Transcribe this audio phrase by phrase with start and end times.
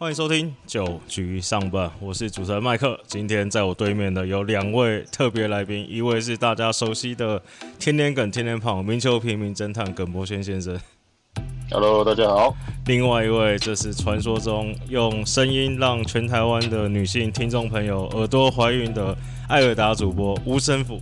[0.00, 2.96] 欢迎收听九局上半，我是主持人麦克。
[3.08, 7.42] 今天在我对面的有两位特别来宾，一位是大家熟悉的
[7.80, 10.80] 天天梗、天天胖、名球平民侦探耿博轩先生。
[11.72, 12.54] Hello，大家好。
[12.86, 19.18] 另外一位，这是传说中用声音让全台湾的女性听众朋友耳朵怀孕的
[19.48, 21.00] 艾尔达主播吴生福。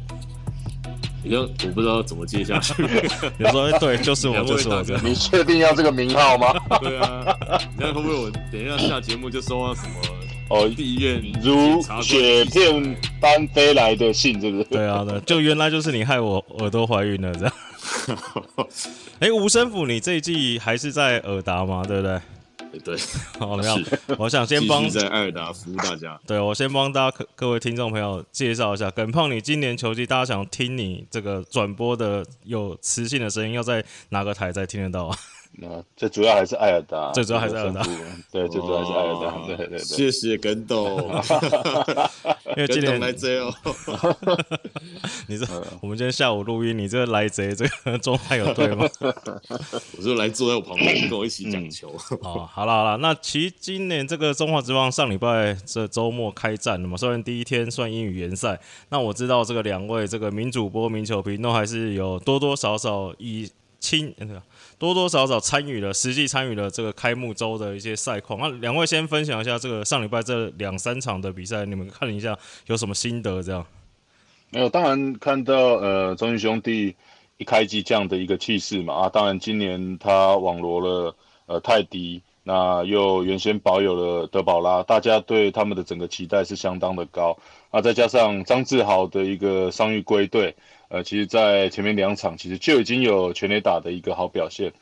[1.27, 2.73] 你就我不知道怎么接下去。
[3.39, 4.83] 有说哎对，就是我，就是我。
[4.85, 6.55] 哥 你确定要这个名号吗？
[6.81, 7.37] 对啊，
[7.77, 9.89] 你看会不会我等一下下节目就收到什么
[10.49, 14.65] 哦，地院如雪片般飞来的信，是不是？
[14.65, 17.53] 对啊，对，就原来就是你害我耳朵怀孕了这样。
[19.19, 21.83] 哎，吴生府，你这一季还是在尔达吗？
[21.87, 22.21] 对不对？
[22.79, 22.97] 对，
[23.39, 23.77] 好， 没有，
[24.19, 26.19] 我想先帮在艾尔达服务大家。
[26.27, 35.17] 对我先帮大家各各位听众朋友介绍一下，耿胖，你今年球季，大家想听你这个转播的有磁性的声音，要在哪个台才听得到啊？
[35.59, 37.83] 那最主要还是艾尔达，最主要还是艾尔达
[38.31, 39.79] 对，最主要还是艾尔达，哦对对对。
[39.79, 41.01] 谢谢耿董，
[42.57, 43.55] 因为今年耿董来贼哦。
[45.29, 45.47] 你这
[45.81, 48.87] 我们今天下午录音，你这个来贼这个状态有对吗？
[49.97, 51.89] 我就来坐在我旁边，跟我一起讲球。
[52.21, 63.51] 哦，好了好了，那其实今年这个中华职棒上礼拜这周末开战了嘛，虽然第一天算英语联赛，那我知道这个两位这个名主播、名球评都还是有多多少少以
[63.81, 64.43] 亲那个
[64.79, 68.39] 多多少少参与了，实际参与了这个开幕周的一些赛况。
[68.41, 73.43] 那两位先分享一下这个上礼拜这两三场的比赛，你们看一下有什么心得？
[73.43, 73.67] 这样
[74.51, 76.95] 没有，当然看到呃中信兄弟
[77.39, 81.17] 一开机这样的一个气势嘛啊，当然今年他网罗了
[81.47, 87.37] 呃泰迪，那又原先保有了德保拉，大家对他们的整个期待是相当的高
[87.77, 90.57] 啊，再加上张志豪的一个伤愈归队，
[90.89, 94.73] 呃，其实在前面两场其实就已经有全垒打的一个好表现。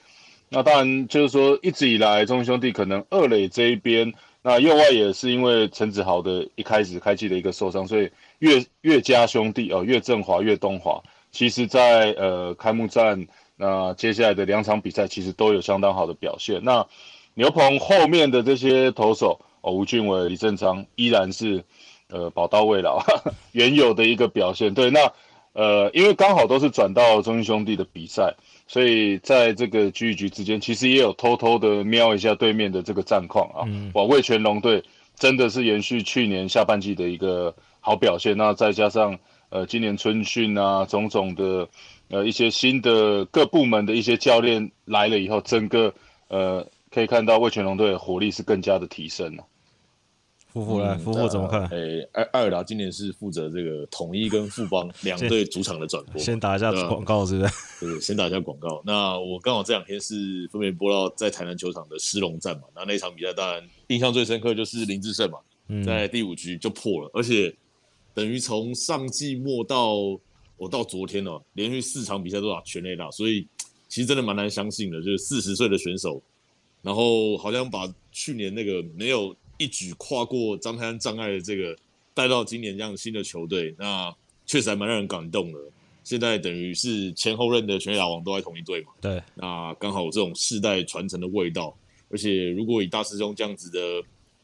[0.49, 4.15] 那当然就是说一直以来中信兄弟可能二垒这一边。
[4.43, 16.63] 那右外也是因为陈子豪的一开始开季的一个受伤，所以岳岳家兄弟哦，岳振华、岳东华，其实在呃开幕战那接下来的两场比赛，其实都有相当好的表现。
[16.63, 16.87] 那
[17.35, 21.65] 牛棚后面的这些投手哦，吴俊伟、李正昌依然是
[22.09, 23.03] 呃宝刀未老，
[23.53, 24.73] 原有的一个表现。
[24.75, 25.13] 对，那
[25.53, 28.35] 呃因为刚好都是转到中信兄弟的比赛。
[28.67, 33.61] 所以在这个局与局之间，其实也有偷偷的瞄一下对面的这个战况啊。
[33.67, 34.83] 嗯哇，魏全龙队
[35.15, 39.19] 真的是延续去年下半季的一个好表现，那再加上
[39.51, 41.69] 呃今年春训啊种种的
[42.09, 45.93] 呃一些新的各部门的一些教练来了以后，整个
[46.29, 49.45] 呃可以看到魏全龙队的火力是更加的提升了。
[50.55, 51.67] 夫妇来，夫妇怎么看？
[51.71, 56.17] 诶，艾艾尔达今年是负责这个统一跟富邦 两队主场的转播。
[56.17, 57.53] 先打一下广告，是不是？
[57.85, 58.81] 对，先打一下广告。
[58.87, 65.41] 那我刚好这两天是分别播到在台南球场的狮龙战嘛，那那场比赛当然印象最深刻就是林志胜嘛，
[65.85, 67.53] 在第五局就破了，而且
[68.15, 69.97] 等于从上季末到
[70.57, 73.45] 我到昨天哦，连续四场比赛都打全垒打，所以
[73.89, 76.23] 其实真的蛮难相信的，就是四十岁的选手，
[76.81, 81.77] 然后好像把去年那个没有一举跨过张泰安障碍的这个
[82.13, 84.15] 带到今年这样新的球队，那
[84.47, 85.59] 确实还蛮让人感动的。
[86.03, 91.75] 现在等于是前后任的全垒打王都在同一队嘛，对，那刚好有这种世代传承的味道。
[92.11, 93.81] 而且如果以大师兄这样子的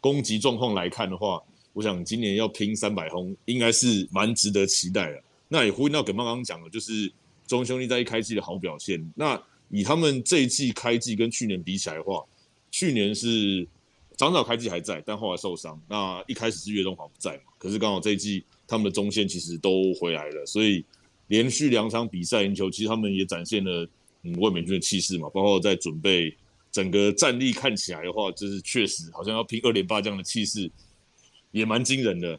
[0.01, 1.41] 攻击状况来看的话，
[1.75, 5.23] 我想今年要拼三百轰，应该是蛮值得期待的。
[5.49, 7.13] 那也呼应到耿邦刚刚讲的，就是
[7.47, 9.13] 中兄弟在一开季的好表现。
[9.15, 12.25] 那以他们这一季开季跟去年比起来的话，
[12.71, 13.69] 去年是
[14.21, 15.81] 长早开季还在，但后来受伤。
[15.89, 20.85] 那一开始是岳东华不在嘛，可是刚好这一季他们的中线其实都回来了，所以
[21.29, 23.89] 连续两场比赛赢球，其实他们也展现了
[24.25, 26.37] 嗯卫冕军的气势嘛，包括在准备
[26.71, 30.71] 整个战力看起来的话，就是确实好像要拼二连霸这样的气势，
[31.51, 32.39] 也蛮惊人的。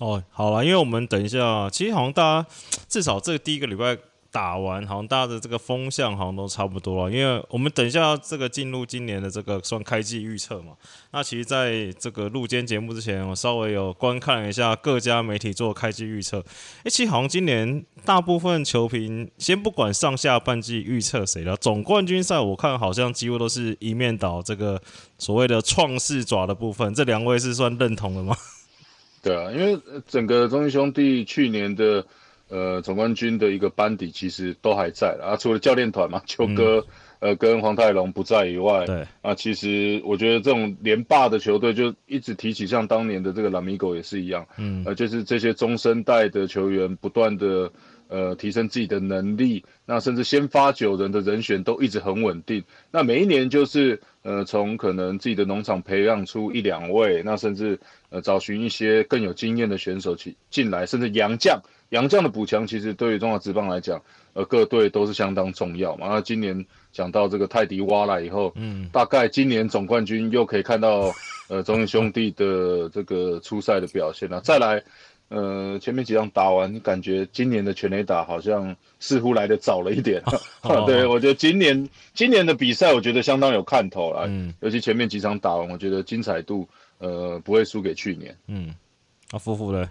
[0.00, 2.48] 哦，好了，因为我们等一下，其实好像大家
[2.88, 3.98] 至少这第一个礼拜
[4.34, 7.14] 打完，好像大家的这个风向好像都差不多了。
[7.14, 10.72] 因为我们等一下这个进入今年的这个算开季预测嘛，
[11.12, 16.38] 那其实在这个录间节目之前，我稍微有观看了一下各家媒体做开季预测。
[16.82, 24.82] 诶，其实好像今年大部分球评，先不管上下半季预测谁了，总冠军赛我看好像几乎都是一面倒这个
[25.16, 26.92] 所谓的创世爪的部分。
[26.92, 28.36] 这两位是算认同的吗？
[29.22, 32.04] 对啊，因为整个中信兄弟去年的
[32.48, 36.86] 呃总冠军的一个班底其实都还在了啊，除了教练团嘛，邱哥、
[37.20, 47.72] 呃跟黄泰龙不在以外，对，啊，其实我觉得这种连霸的球队就一直提起，像当年的这个拉米狗也是一样，嗯，呃，就是这些中生代的球员不断的
[48.08, 52.62] 呃提升自己的能力，那甚至先发九人的人选都一直很稳定。
[52.90, 57.80] 那每一年就是呃从可能自己的农场培养出一两位，那甚至
[58.10, 61.62] 呃找寻一些更有经验的选手去进来，甚至洋将，
[61.94, 64.02] 洋将的补强其实对于中华职棒来讲，
[64.32, 66.08] 呃各队都是相当重要嘛。
[66.08, 71.12] 那今年讲到这个泰迪挖来以后，嗯，大概今年总冠军又可以看到
[71.48, 74.82] 呃中信兄弟的这个初赛的表现了，再来。
[75.30, 80.22] 呃，前面几场打完，感觉今年的全垒打好像似乎来的早了一点。
[80.86, 84.26] 对我觉得今年今年的比赛，我觉得相当有看头了。
[84.28, 86.68] 嗯，尤其前面几场打完，我觉得精彩度
[86.98, 88.36] 呃不会输给去年。
[88.48, 88.74] 嗯，
[89.30, 89.90] 啊，夫妇呢？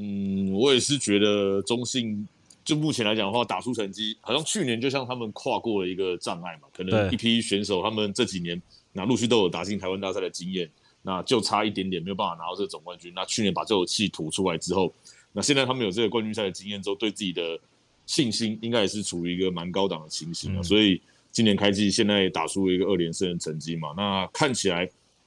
[0.00, 2.26] 嗯，我也是觉得中信
[2.64, 8.60] 就目前来讲的话，打出成绩，好像去年就像他们跨过了一个障碍嘛，可能一批选手他们这几年
[8.92, 10.70] 那陆续都有打进台湾大赛的经验。
[11.02, 13.10] 那就差一点点没有办法拿到这个总冠军。
[13.16, 14.92] 那去年把这口气吐出来之后，
[15.32, 17.58] 那现在他们有这个冠军赛的经验之后，对自己的
[18.04, 20.62] 信心应该也是处于一个蛮高档的情形啊。
[20.62, 21.00] 所以
[21.32, 24.86] 今年开季现在打出一个二连胜的成绩嘛，那看起来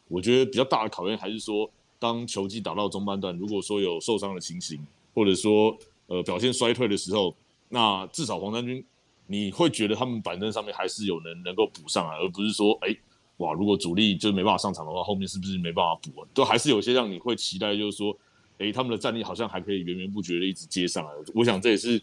[0.09, 1.67] 我觉得比较大的考验还是说，
[2.03, 4.77] 当球季打到中半段，如果说有受伤的情形，
[5.15, 5.77] 或者说
[6.07, 7.33] 呃表现衰退的时候，
[7.69, 8.83] 那至少黄山军
[9.27, 12.93] 你会觉得他们板凳上面还是有人能够补上来，而不是说哎。
[13.37, 16.23] 哇，如果主力就没办法上场的话，后面是不是没办法补？
[16.35, 18.15] 都还是有些让你会期待，就是说，
[18.59, 21.11] 哎，他们的战力好像还可以源源不绝的一直接上来。
[21.33, 21.99] 我想这也是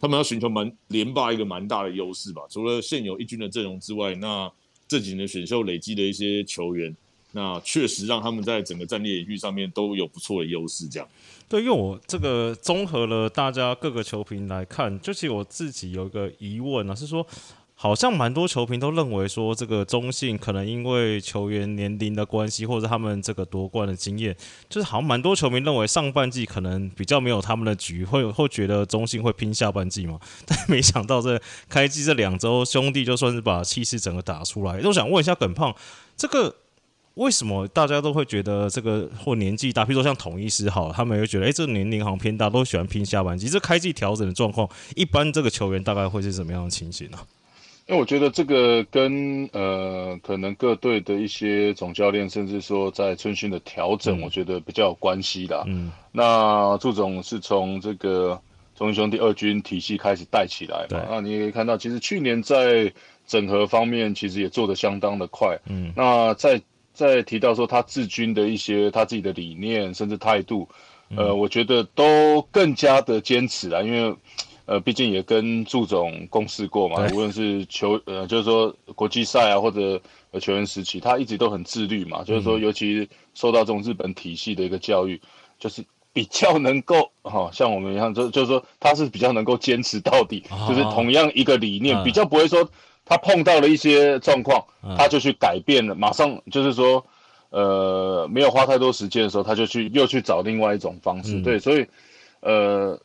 [0.00, 2.42] 他们要寻求蛮连霸一个蛮大的优势吧。
[2.50, 4.50] 除了现有一军的阵容之外，那
[4.88, 6.94] 这几年选秀累积的一些球员，
[7.34, 10.88] 那确实让他们在整个战力领域上面都有不错的优势。
[10.88, 11.08] 这样，
[11.48, 17.26] 对，因为我这个综合了大家各个球评来看，就其实我自己有一个疑问啊，是说。
[17.76, 24.34] 好像蛮多球评都认为说，这个中信可能因为球员年龄的关系，或者他们这个夺冠的经验，
[24.68, 30.20] 就是好像蛮多球迷认为上半季可能比较没有他们的局，会会觉得中信会拼下半季嘛？
[30.46, 31.38] 但没想到这
[31.68, 34.80] 开季这两周，兄弟就算是把气势整个打出来。
[34.84, 35.74] 我想问一下耿胖，
[36.16, 36.54] 这个
[37.14, 43.48] 为什么大家都会觉得这个或年纪大，比如说像统一师好，他们会觉得哎，这个年龄好像偏大，都喜欢拼下半季。
[43.48, 47.18] 这开季调整的状况，一般这个球员大概会是什么样的情形呢？
[47.86, 55.62] 因为我觉得这个跟呃，可能各队的一些总教练，甚至说在春训的调整，我觉得比较有关系的。
[55.66, 58.40] 嗯，那祝总是从这个
[58.74, 61.06] 中英兄弟二军体系开始带起来嘛？
[61.10, 62.90] 那你也可以看到，其实去年在
[63.26, 65.58] 整合方面，其实也做得相当的快。
[65.66, 66.58] 嗯，那在
[66.94, 70.66] 在提到说他治军的一些他自己的理念，甚至态度，
[71.14, 74.16] 呃，我觉得都更加的坚持了，因为。
[74.66, 80.00] 呃，毕竟也跟祝总共事过嘛，无论是球呃，就是说国际赛啊，或者
[80.40, 82.24] 球员时期，他一直都很自律嘛。
[82.24, 85.20] 就是说，尤其受到这种日本体系的一个教育，
[85.58, 92.66] 就是比较能够哈，像我们一样，就就是说他是比较能够坚持到底，就是同样一个理念，比较不会说
[93.04, 94.64] 他碰到了一些状况，
[94.96, 97.04] 他就去改变了，马上就是说
[97.50, 101.40] 呃，没有花太多时间的时候，他就去又去找另外一种方式。
[101.40, 101.86] 对，所以
[102.40, 102.98] 呃。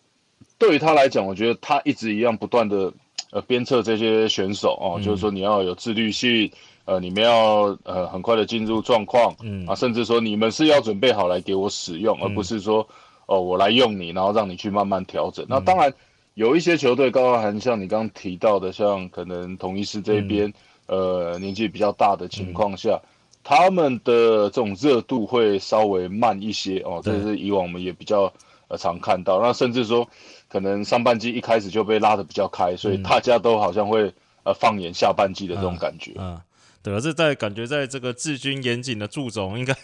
[0.57, 2.92] 对于他来讲，我觉得他一直一样不断的
[3.31, 6.52] 呃鞭策这些选手哦，就是说你要有自律性，
[6.84, 12.86] 呃，你们要呃很快的进入状况，嗯啊，甚至说你们是要准备好来给我使用，而不是说
[13.25, 15.45] 哦我来用你，然后让你去慢慢调整。
[15.48, 15.94] 那当然
[16.34, 20.54] 有一些球队，高高含像你刚刚提到的，像可能同一师这边，
[20.88, 23.02] 呃年纪比较大的情况下，
[23.44, 28.33] 他们的这种热度会稍微慢一些哦，这是以往我们也比较
[28.68, 30.07] 呃常看到，那甚至说。
[30.52, 36.12] 可能上半季一开始就被拉的比较开，所以大家都好像会呃放眼下半季的这种感觉。
[36.18, 36.42] 嗯，
[36.81, 39.76] 对，而是在感觉在这个治军严谨的祝总，应该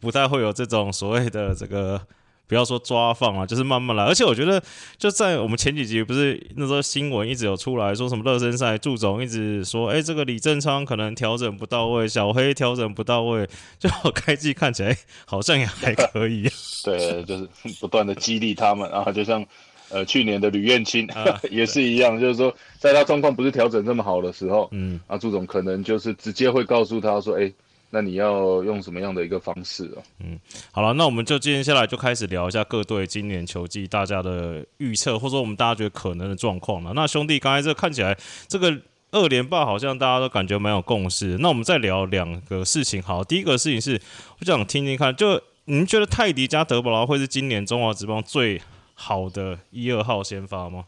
[0.00, 2.00] 不太会有这种所谓的这个
[2.46, 4.04] 不要说抓放啊，就是慢慢来。
[4.04, 4.62] 而且我觉得
[4.98, 13.48] 就在我们前几集不是那时候新闻一直有出来说什么热身赛，祝总一直说，哎，这个李正昌可能调整不到位，小黑调整不到位，
[13.78, 16.48] 就开季看起来好像也还可以。
[16.84, 17.48] 对，就是
[17.80, 19.44] 不断的激励他们，然后就像。
[19.90, 27.52] 呃，去年的吕彦青啊 也是一样，就是说，在他状况不是调整这么好的时候，嗯，啊，祝总可能就是直接会告诉他说，哎，
[27.94, 30.02] 那你要用什么样的一个方式啊？
[30.18, 30.36] 嗯，
[30.72, 36.92] 好了，那我们就接下来就开始聊一下各队今年球季大家的预测，或者说我们大家觉得可能的状况了。
[36.92, 38.76] 那兄弟刚才这看起来这个
[39.12, 41.38] 二连霸好像大家都感觉蛮有共识。
[41.38, 44.00] 那我们再聊两个事情，好，第一个事情是
[44.40, 48.60] 我想听听看，就您觉得泰迪加德布劳会是今年中华职棒最
[48.94, 50.86] 好的一二号先发吗？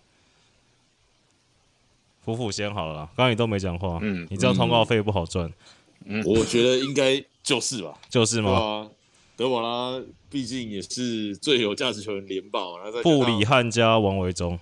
[2.25, 5.52] 夫妇先好了，刚刚你都没讲话，嗯，你知道通告费不好赚，嗯，
[6.25, 8.90] 我觉得应该就是吧，就是吗？
[9.36, 14.58] 德瓦拉毕竟也是最有价值球员联保，然后布里汉加王维忠，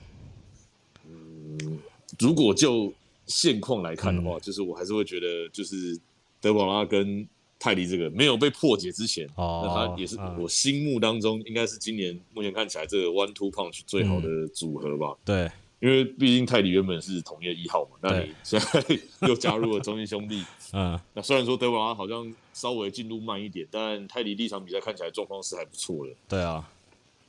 [1.08, 1.78] 嗯
[2.18, 2.92] 如果就
[3.26, 5.98] 现况来看的话，就是我还是会觉得，就是
[6.40, 7.26] 德保拉跟
[7.58, 10.42] 泰迪这个没有被破解之前，哦那他也是嗯。
[10.42, 15.16] 我心目当中应该是今年目前看起来这个 one two punch 最好的组合吧。
[15.24, 15.50] 对，
[15.84, 18.82] 因为毕竟泰迪原本是统一的一号嘛，那你现在
[19.28, 26.12] 又加入了中信兄弟， 嗯，那虽然说德保拉好像稍微进度慢一点，但泰迪第一场比赛看起来状况是还不错的。
[26.26, 26.66] 对啊，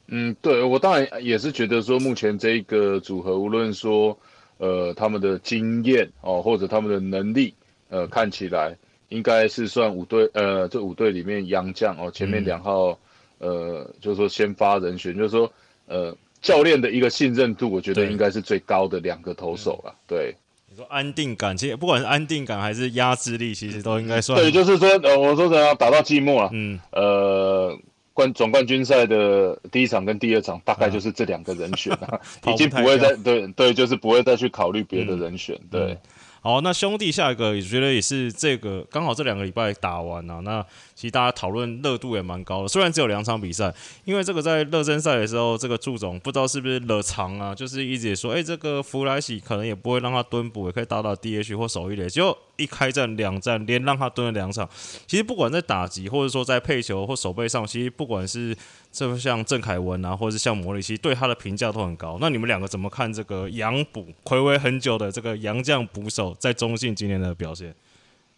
[0.08, 4.18] 嗯，对我当然也是觉得说，目前这个组合，无论说
[4.58, 7.54] 呃他们的经验哦，或者他们的能力，
[7.90, 8.74] 呃，看起来
[9.10, 12.46] 应该是算五队呃这五队里面洋将哦，前面嗯。
[12.46, 12.98] 两号、
[13.40, 15.52] 呃就是说先发人选，就是说
[15.88, 19.94] 呃教练的一个信任度，我觉得应该是最高的两个投手了。
[20.08, 20.34] 对。
[20.70, 24.40] 你说安定感，其实不管是安定感还是压制力，其实都应该算。
[24.40, 27.78] 对，就是说呃我说怎样打到季末了，嗯，呃。
[28.16, 35.60] 冠总冠军赛的第一场跟第二场，大概就是这两个人选啊， 跑不已经不会再对对，就是不会再去考虑别的人选。
[35.70, 35.82] 对。
[35.82, 35.98] 嗯，
[36.46, 43.74] 好，那兄弟下一个也觉得也是这个刚好这两个礼拜打完啊，那其实大家讨论热度也蛮高的，虽然只有两场比赛，
[44.04, 54.70] 因为这个在热身赛的时候，这个祝总不知道是不是惹长啊，就是一直也说，哎、这个弗莱喜可能也不会让他蹲补，也可以打打 DH 或守一垒，就一开战两战连让他蹲了两场，
[55.08, 58.56] 其实不管在打击或者说在配球或守备上，其实不管是
[58.92, 62.18] 这像郑凯文啊，或者是像魔力，其实对他的评价都很高。
[62.22, 67.74] 那你们两个怎么看这个洋捕暌违很久的这个杨将捕手在中信今年的表现？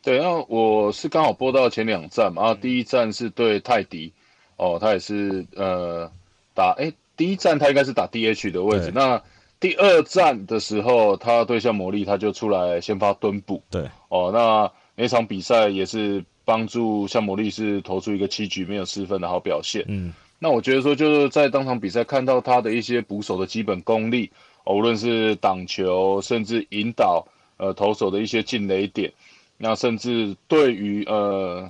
[0.01, 4.13] 对，那我是刚好播到前两站嘛，啊，第一站是对泰迪，
[4.55, 6.09] 哦，他也是呃
[6.53, 9.21] 打，哎，第一站他应该是打 DH 的位置，那
[9.59, 19.83] 第二站的时候，他对象魔力他就出来先发蹲捕，对，哦，那那场比赛也是帮助像魔力是投出一个七局没有失分的好表现。
[19.87, 24.31] 嗯，那我觉得说就是在当场比赛看到他的一些捕手的基本功力，
[24.63, 29.11] 哦无论是挡球，甚至引导呃投手的一些进垒点，
[29.57, 31.69] 那甚至对于呃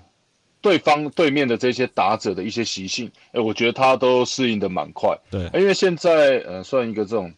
[0.60, 5.17] 对方对面的这些打者的一些习性，哎，我觉得他都适应的蛮快。
[5.32, 7.34] 对因为现在呃算一个这种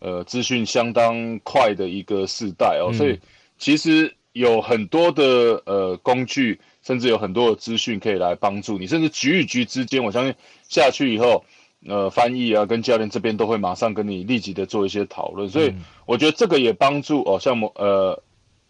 [0.00, 3.18] 呃资讯相当快的一个时代哦，嗯所以
[3.58, 10.34] 其实有很多的呃工具，甚至有很多的资讯可以来帮助你，甚至局与局之间，我相信
[10.68, 11.44] 下去以后，
[11.86, 15.74] 呃，翻译啊跟教练这边都会马上跟你立即的做一些讨论，所以
[16.06, 18.22] 我觉得这个也帮助哦，像某呃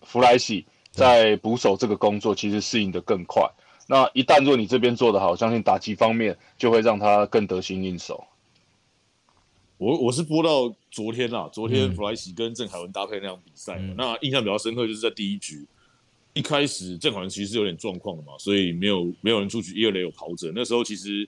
[0.03, 3.43] 弗莱西在捕手这个工作其实适应的更快。
[3.87, 8.25] 那一旦若你这边做得好，相信打击方面就会让他更得心应手。
[9.79, 11.95] 我我是播到昨天啦，昨天嗯。
[11.95, 15.65] 弗莱奇跟郑凯文搭配那场比赛那印象比较深刻就是在第一局，
[16.35, 21.27] 一开始郑凯文其实是有点状况的嘛，所以没有没有人出局，一二垒有跑者，那时候其实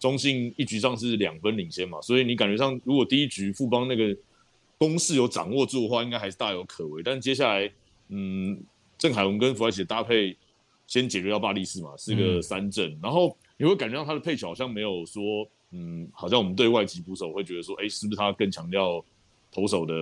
[0.00, 4.16] 中信一局上是两分领先嘛，所以你感觉上如果第一局富邦那个
[4.78, 7.70] 攻势有掌握住的话，应该还是大有可为，但接下来
[8.08, 8.60] 嗯，
[8.98, 10.36] 郑凯文跟弗莱奇的搭配
[10.88, 12.42] 先解决掉巴利士嘛，是个嗯。
[12.42, 15.48] 三振，然后你会感觉到他的配球好像没有说。
[15.72, 19.04] 嗯，好像我们对外籍捕手会觉得说，哎、是不是他更强调
[19.50, 19.94] 投手的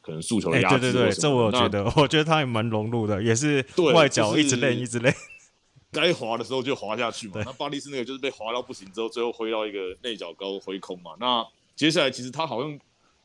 [0.00, 5.14] 可能诉求的哎、压制、对对对，这我有觉，得，我觉得他也蛮融入的，也是对外脚一直练一直练。
[5.92, 7.42] 该滑的时候就滑下去嘛。
[7.44, 11.12] 那巴利斯那个就是被滑到不行之后，最后挥到一个内角高挥空嘛。
[11.18, 12.78] 那接下来其实他好像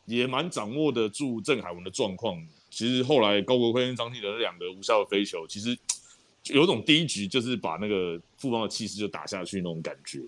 [0.06, 2.44] 也蛮掌握得住郑海文的状况。
[2.72, 5.78] 其实后来高国辉跟张继德那两个无效的飞球，其实
[6.48, 10.20] 有种第一局就是把那个富邦的气势就打下去那种感觉。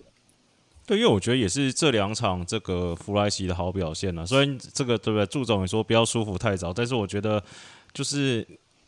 [0.88, 7.44] 对，因为我觉得也是这两场这个弗莱西的好表现了、虽然这个对不对，祝总也说不要舒服太早，但是我觉得
[7.92, 8.40] 就是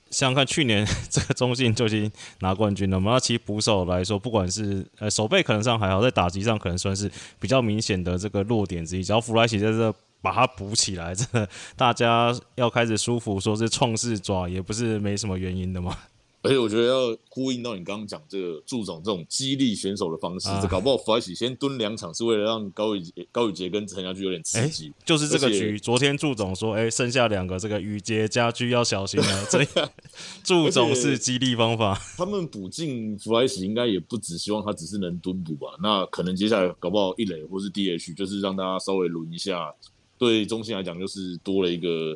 [0.09, 3.13] 想想看，去年 这个中信就已经拿冠军了嘛。
[3.13, 9.05] 那其实捕手来说，不管是呃手背可能上还好，在打击上可能算是比较明显的这个弱点之一。
[9.05, 15.95] 只要弗莱西在这把它补起来，真的大家要开始舒服，说是创世爪也不是没什么原因的嘛。
[16.43, 24.93] 而且我觉得要呼应到你刚刚讲这个祝总这种激励选手的方式，啊这搞不好弗莱喜先蹲两场是为了让高宇杰、高宇杰跟陈家驹有点刺激。
[25.05, 29.47] 就是这个局，昨天祝总说，哎、剩下两个这个宇杰家驹要小心了。
[29.51, 29.63] 这
[30.43, 35.69] 祝总是激励方法，他们补进弗莱喜应该也不只希望他只是能蹲补吧？
[35.83, 39.75] 那可能接下来搞不好一垒或是 DH，就是让大家稍微轮一下。
[40.17, 42.15] 对中信来讲，就是多了一个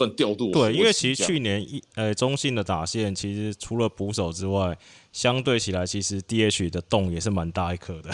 [0.00, 4.74] 算调度对，因为其实去年一呃中信的打线，其实除了捕手之外，
[5.12, 8.10] 相对起来，其实 DH 的洞也是蛮大一颗的。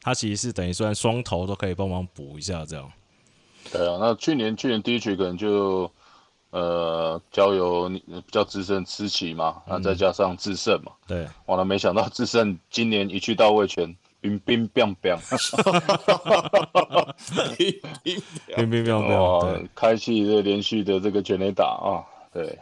[0.00, 2.90] 他其实是等于算双头都可以帮忙补一下这样。
[3.70, 5.92] 对啊，那去年去年第一局可能就
[6.48, 15.16] 呃交由你比较资深思琪嘛，那再加上智胜嘛，对，完了没想到智胜今年一去到位全冰冰冰冰，
[17.56, 17.72] 乒
[18.04, 18.22] 乒
[18.56, 22.58] 乒乒乓乓，哦对，，开启这连续的这个全垒打啊，对，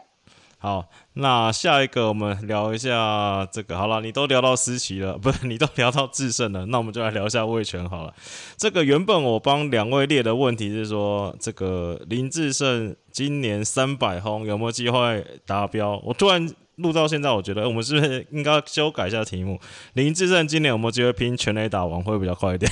[0.58, 0.84] 好，
[1.14, 3.76] 那下一个我们聊一下这个。
[3.76, 8.14] 好了，你都聊到思琪了， 不是你都聊到智胜了，那我们就来聊一下魏权好了。
[8.56, 16.00] 这个原本我帮两位列的问题是说，这个林志胜今年三百轰有没有机会达标？
[16.04, 16.48] 我突然
[16.78, 19.60] 录到现在，我觉得我们是不是应该修改一下题目？
[19.94, 22.70] 林志胜今年有没有机会拼全垒打王会比较快一点？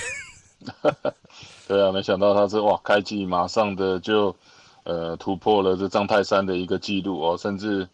[1.68, 4.34] 对啊，没想到他是哇，开季马上的就
[4.84, 7.88] 呃突破了这张泰山的一个记录哦，甚至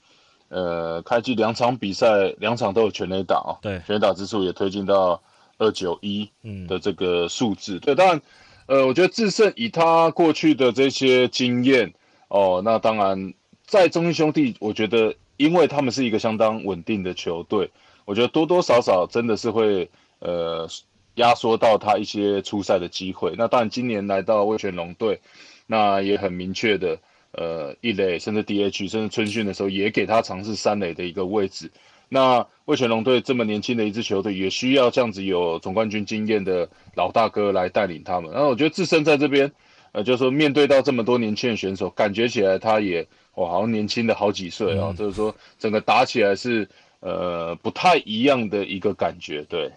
[0.48, 5.20] 呃开季两场比赛两场都有全垒打哦，对全垒打之数也推进到
[5.58, 7.78] 二九一嗯，的这个数字。
[7.78, 8.20] 对，当然
[8.66, 11.94] 呃，我觉得智胜以他过去的这些经验
[12.28, 13.32] 哦，那当然
[13.66, 17.68] 在中信兄弟，我觉得因为他们是一个相当稳定的球队，
[18.04, 20.68] 我觉得多多少少真的是会呃
[21.16, 23.34] 压缩到他一些出赛的机会。
[23.36, 25.20] 那当然，今年来到魏全龙队，
[25.66, 26.98] 那也很明确的，
[27.32, 31.70] 呃，一垒甚至 DH 甚至春训的时候，也给他尝试三垒的一个位置。
[32.08, 38.30] 那魏全龙队这么年轻的一支球队，也需要这样子有总冠军经验的老大哥来带领他们。
[38.30, 39.50] 然后我觉得自身在这边，
[39.92, 44.96] 呃，就是说面对到这么多年轻的选手，感觉起来他也哇，好像年轻的好几岁啊、嗯。
[44.96, 46.68] 就是说整个打起来是
[47.00, 49.72] 呃不太一样的一个感觉，对。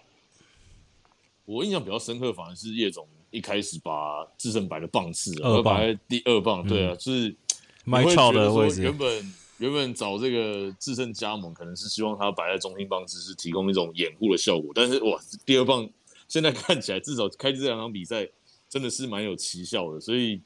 [1.45, 5.75] 我印象比较深刻，反而是叶总一开始把智胜摆的棒次，二棒。
[5.75, 7.35] 而摆在第二棒，对啊，就是
[7.83, 8.81] 麦超你会觉得说的位置。
[8.81, 15.87] 原，本原本找这个智胜加盟，可能是希望他摆在中心棒次是提供一种掩护的效果，但是哇，第二棒
[16.27, 18.27] 现在看起来至少开这两场比赛
[18.67, 20.41] 真的是蛮有奇效的，所以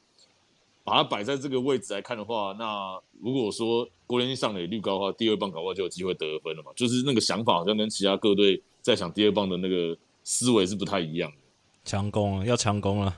[0.90, 11.36] 把它摆在这个位置来看的话，那如果说郭连上垒率高的话，第二棒搞不好就有机会得分了嘛，就是那个想法好像跟其他各队在想第二棒的那个思维是不太一样的，
[11.84, 13.16] 强攻啊，要强攻了。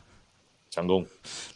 [0.69, 1.07] 强攻。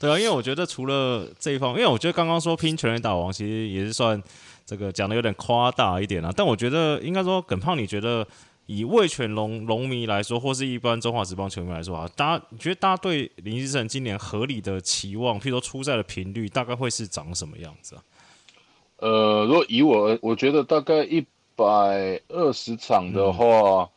[0.01, 4.23] 对啊，因为我觉得除了这一方，因为我觉得刚刚说拼全垒打王，其实也是算
[4.65, 6.33] 这个讲的有点夸大一点啊。
[6.35, 8.27] 但我觉得应该说，耿胖，你觉得
[8.67, 18.03] 以魏全龙龙迷来说，或是一般中华职棒球迷来说啊，大家你觉得大家对林志胜今年合理的期望，譬如说出赛的频率，大概会是长什么样子啊？
[18.99, 21.25] 呃，如果以我，我觉得大概一
[21.55, 23.89] 百二十场的话，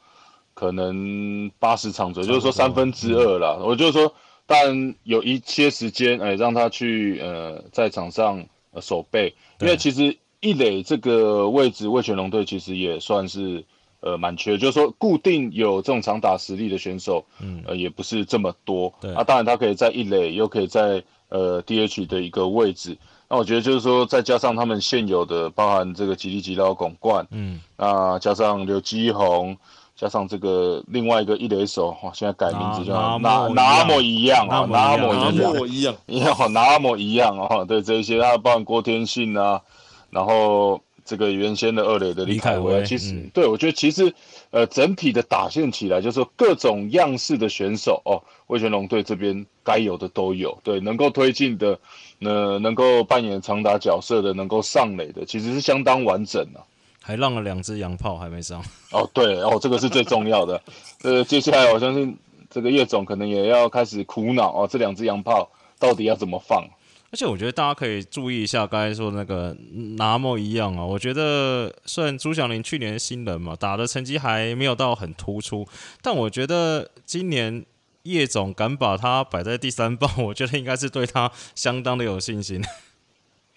[0.53, 3.57] 可能八十场左右，就是说三分之二啦。
[3.61, 4.13] 我就是说，
[4.45, 13.63] 当然有一些时间，哎、让他去呃在场上、呃、守备，因为其实一垒这个位置，魏全龙队其实也算是
[14.01, 18.93] 呃蛮缺，就是说固定有这种长打实力的选手，嗯呃也不是这么多。
[19.01, 22.97] 对啊，当然他可以在一垒，又可以在呃 DH 的一个位置。
[23.31, 29.55] 那我觉得就是说，再加上他们现有的，包含这个吉利吉拉拱冠，嗯，那加上刘基宏，
[29.95, 39.61] 加上这个另外一个一垒手，哇，现在改名字叫拿那那么一样啊，那那么拿么一样，莫一样，一样，那么一样哦，对这一些，他包含郭天信啊，
[40.09, 44.13] 然后这个原先的二垒的李李凯凯威其实、嗯对我觉得其实
[44.51, 51.79] 呃整体的打线起来，就是说各种样式的选手哦，魏全龙队这边该有的都有，对，能够推进的，
[52.19, 56.61] 呃，能够扮演长打角色的，能够上垒的，其实是相当完整的、
[57.01, 60.61] 还让了两只洋炮还没上， 哦，对哦，这个是最重要的。
[61.01, 62.15] 呃，接下来我相信
[62.51, 66.67] 这个叶总可能也要开始苦恼哦，这两只洋炮到底要怎么放？
[67.11, 69.55] 而且我觉得大家可以注意一下刚才说那个
[69.97, 75.67] 拿莫一样啊，我觉得虽然朱祥林去年新人嘛，打的成绩还没有到很突出，
[76.01, 77.65] 但我觉得今年
[78.03, 82.63] 叶总敢把他摆在第三棒，我觉得应该是对他相当的有信心。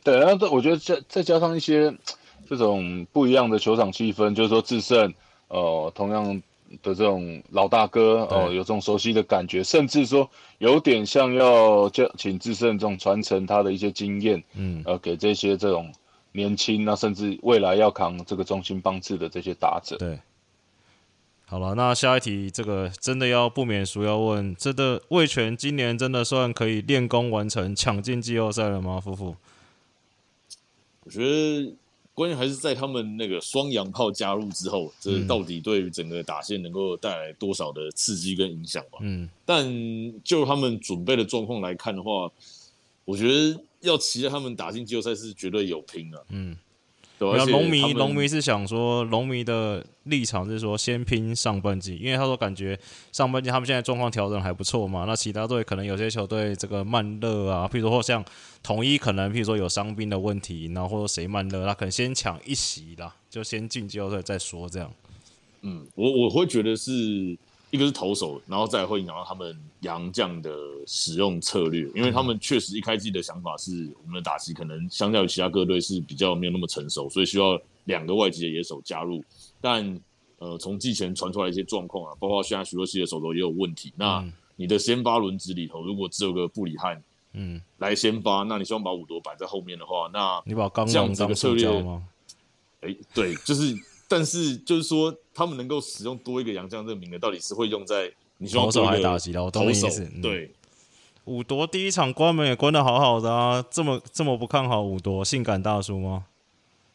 [0.03, 1.95] 对，然后这我觉得再再加上一些
[2.49, 5.12] 这种不一样的球场气氛，就是说制胜，
[5.49, 6.43] 呃，同样
[6.82, 15.92] 的这种老大哥哦、有这种熟悉的感觉，甚至说有点像要叫请智胜这种传承他的一些经验，嗯，呃，给这些这种
[16.32, 19.96] 年轻那甚至未来要扛这个中心帮制的这些打者。
[19.96, 20.18] 对。
[21.44, 28.98] 好了，那下一题，这个真的要不免俗要问，真的魏权今年真的算可以练功完成抢进季后赛了吗？
[28.98, 29.37] 夫妇？
[31.04, 31.76] 我觉得
[32.14, 38.98] 关键还是在他们那个双洋炮加入之后，这嗯到底对于整个打线能够带来多少的刺激跟影响吧。
[39.01, 39.66] 嗯，但
[40.22, 42.31] 就他们准备的状况来看的话，
[43.07, 46.20] 我觉得要期待他们打进季后赛是绝对有拼啊。
[46.29, 46.57] 嗯，
[47.22, 52.78] 对吧，而且然后龙迷龙迷是想说，龙迷的立场是说先拼上半季，因为他说感觉
[53.12, 58.24] 上半季他们现在状况调整还不错嘛，那其他队可能有些球队这个慢热啊，譬如说像
[58.62, 64.92] 统一可能譬如说有伤兵的问题，然后或者谁慢热，他可能先抢一席啦，就先进季后赛再说这样。
[65.62, 67.38] 嗯，我我会觉得是
[67.72, 70.54] 一个是投手，然后再会影响到他们洋将的
[70.87, 79.24] 使用策略，因为他们确实一开季的想法是，我们的打击可能相较于其他各队是比较没有那么成熟，所以需要两个外籍的野手加入。
[79.58, 79.98] 但
[80.37, 83.90] 呃，从季前传出来一些状况啊，包括现在许多系的手头也有问题。
[83.96, 84.22] 那
[84.54, 92.02] 你的先发轮子里头，如果只有个布里汉，嗯，来先发，那你希望把五夺摆在后面的话，那你把刚这样子的策略吗？
[92.80, 93.72] 哎，对，就是，
[94.12, 99.42] 但是就是说，他们能够使用多一个洋将这个名额，到底是会用在你希望投手还打击的？
[99.42, 100.07] 我懂意思。
[100.20, 100.51] 对，
[101.25, 106.27] 五夺第一场关门也关的好好的啊，这么这么不看好五夺性感大叔吗？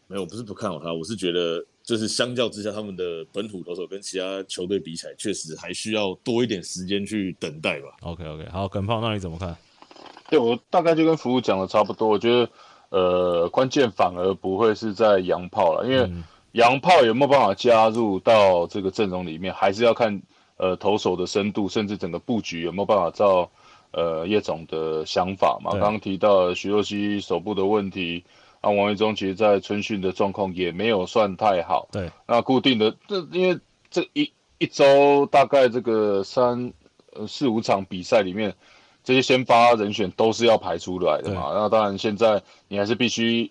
[0.07, 1.65] 没有，不是不看好他，我是觉得。
[1.87, 7.87] 就是相较之下，他们的本土投手跟其他球队比起来，确实还需要多一点时间去等待吧。
[8.01, 9.55] OK OK，好，耿炮，那你怎么看？
[10.29, 12.09] 对我大概就跟服务讲的差不多。
[12.09, 12.49] 我觉得，
[12.89, 16.11] 呃，关键反而不会是在洋炮了，因为
[16.51, 20.21] 洋炮有没有办法加入到这个阵容里面，还是要看
[20.57, 23.49] 呃投手的深度，甚至整个布局有没有办法照
[23.91, 25.71] 呃叶总的想法嘛。
[25.71, 28.23] 刚刚提到徐若曦手部的问题。
[28.59, 31.87] 那王维忠其实，在春训的状况也没有算太好。
[31.91, 33.57] 对，那固定的这，因为
[33.89, 36.73] 这一一周大概这个三
[37.13, 38.53] 呃四五场比赛里面，
[39.05, 41.51] 这些先发人选都是要排出来的嘛。
[41.53, 43.49] 那当然，现在你还是必须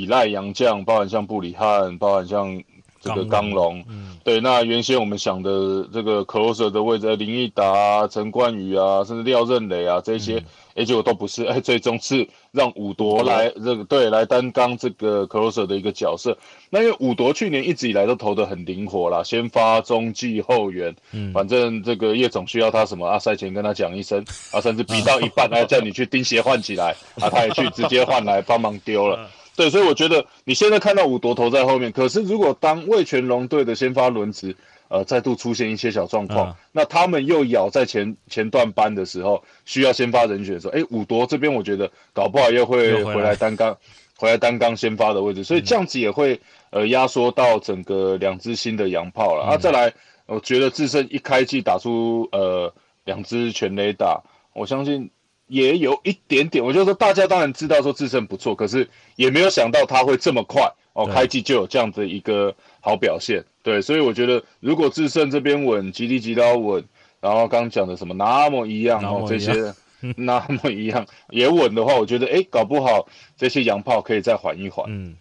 [0.00, 2.62] 依赖杨将，包含像布里汉，包含像。
[3.04, 3.84] 这个刚龙，
[4.24, 10.42] 对，那原先我们想的这个 closer 的位置，林毅达、啊陈冠宇啊，甚至廖任磊啊，这些，
[10.74, 16.36] 哎，结果都不是，哎，最终是让五夺来这个对来担当这个 closer 的一个角色。
[16.70, 29.30] 那因为五夺去年一直以来都投的很灵活啦，先发、中继、后援，嗯，反正这个叶总需要他什么啊，赛前跟他讲一声啊，甚至比到一半 还要叫你去钉鞋换起来啊，他也去直接换来帮忙丢了。
[29.56, 34.56] 对，所以我觉得你现在看到五夺投在后面，可是如果当魏全龙队的先发轮值，
[34.88, 43.76] 呃，再度出现一些小状况，那他们又咬在前前段班的时候，需要先发人选的时候，哎，五夺这边我觉得搞不好又会回来单刚，
[44.16, 49.44] 回来单刚先发的位置，所以这样子也会呃压缩到整个两支新的洋炮了。
[49.44, 49.92] 啊，再来，
[50.26, 52.72] 我觉得智胜一开季打出呃
[53.04, 55.10] 两支全垒打，我相信。
[55.46, 63.44] 也有一点点，我就说大家当然知道说智胜不错，可是也没有想到他会这么快哦，开季就有这样的一个好表现。
[63.64, 66.84] 对，所以我觉得如果智胜这边稳，吉利吉刀稳，
[67.20, 69.74] 然后刚讲的什么那么一样哦，这些
[70.16, 74.84] 那么一样也稳的话，我觉得哎，搞不好这些洋炮可以再缓一缓。
[74.88, 75.16] 嗯。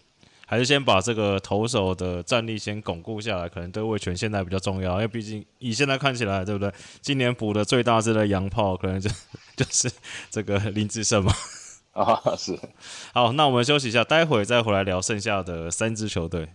[0.45, 6.71] 还是先把这个投手的战力先巩固下来，可能对魏权现在比较重要，因为毕竟以现在看起来，对不对？
[7.01, 9.09] 今年补的最大只的洋炮，可能就
[9.55, 9.89] 就是
[10.29, 11.33] 这个林志胜嘛。
[11.93, 12.59] 啊，是。
[13.13, 16.49] 好，那我们休息一下，待会再回来聊剩下的三支球队。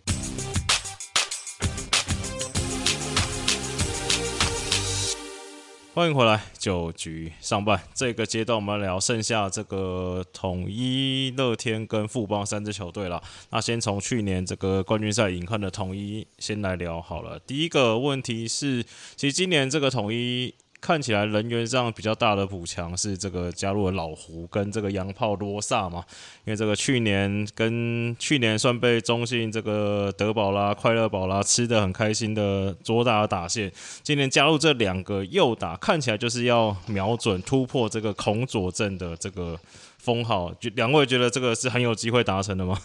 [5.98, 13.20] 欢迎回来，九局上半这个阶段，我们聊剩下这个统一、乐天跟富邦三支球队了。
[13.50, 17.37] 那先从去年这个冠军赛隐恨的统一先来聊好了。
[17.40, 18.84] 第一个问题是，
[19.16, 20.54] 其实今年这个统一。
[20.80, 26.04] 看起来人员上比较大的补强是这个加入了老胡跟这个洋炮罗萨嘛，
[26.44, 33.72] 因为这个去年跟去年算被中信这个德保啦、快乐宝啦吃的很开心的卓达打线，
[34.04, 39.58] 今年加入这两个右打，看起来就是要瞄准突破这个孔佐镇的这个
[39.98, 42.80] 封号，就两位觉得这个是很有机会达成的吗？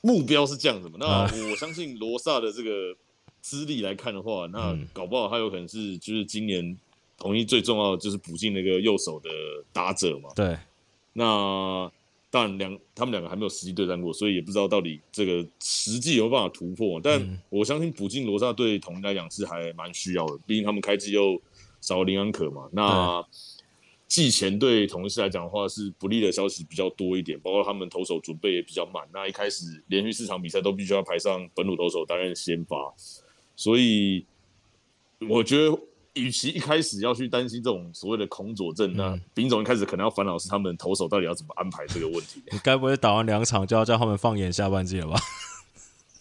[0.00, 0.96] 目标是这样子嘛？
[0.98, 2.96] 那我相信罗萨的这个
[3.40, 6.76] 资历来看的话，那搞不好他有可能是就是今年。
[7.22, 9.30] 统一最重要的就是补进那个右手的
[9.72, 10.28] 打者嘛。
[10.34, 10.58] 对，
[11.12, 11.88] 那
[12.32, 17.00] 当然两他们两个还没有实际对战过，所以也不知道到底这个实际有办法突破。
[17.00, 21.40] 但我相信补进罗萨对统一来讲是还蛮需要的，毕竟他们开机又
[21.80, 22.68] 少了林安可嘛。
[22.72, 23.24] 那
[24.08, 29.08] 季前对统一师来讲的话是不利的消息比较多一点，包括他们投手准备也比较慢。
[29.12, 32.92] 那一开始连续四场比赛都必须要排上本土投手担任先发，
[33.54, 34.26] 所以
[35.28, 35.78] 我觉得。
[36.14, 42.42] 与其一开始要去担心这种所谓的恐左症，那丙总一开始可能要烦恼是他们投手到底要怎么安排这个问题。
[42.52, 45.18] 你该不会打完两场就要叫他们放眼下半季了吧？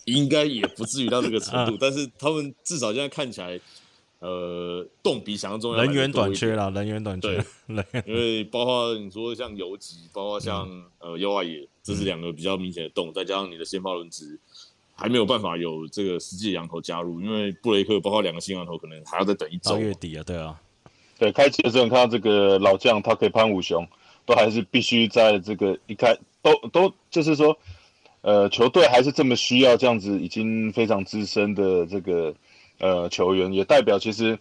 [0.05, 3.59] 应该也不至于到这个程度， 但是他们至少现在看起来，
[4.19, 7.45] 呃，动比想象中要人员短缺啦，人员短缺。
[7.67, 10.67] 对，因为包括你说像游击，包括像
[10.99, 14.39] 呃优爱野，这是两个比较明显的动，再加上你的先发轮值。
[15.01, 19.75] 还没有办法有这个实际的羊头加入，因为布雷克包括两个新羊头，可能还要再等一周。
[19.79, 20.61] 月底啊，对啊，
[21.17, 23.87] 对，开季的时候看到这个老将，他可以攀五雄，
[24.27, 27.57] 都还是必须在这个一开都都就是说，
[28.21, 32.35] 呃，球队还是这么需要这样子已经非常资深的这个
[32.77, 34.37] 呃球员，也代表其实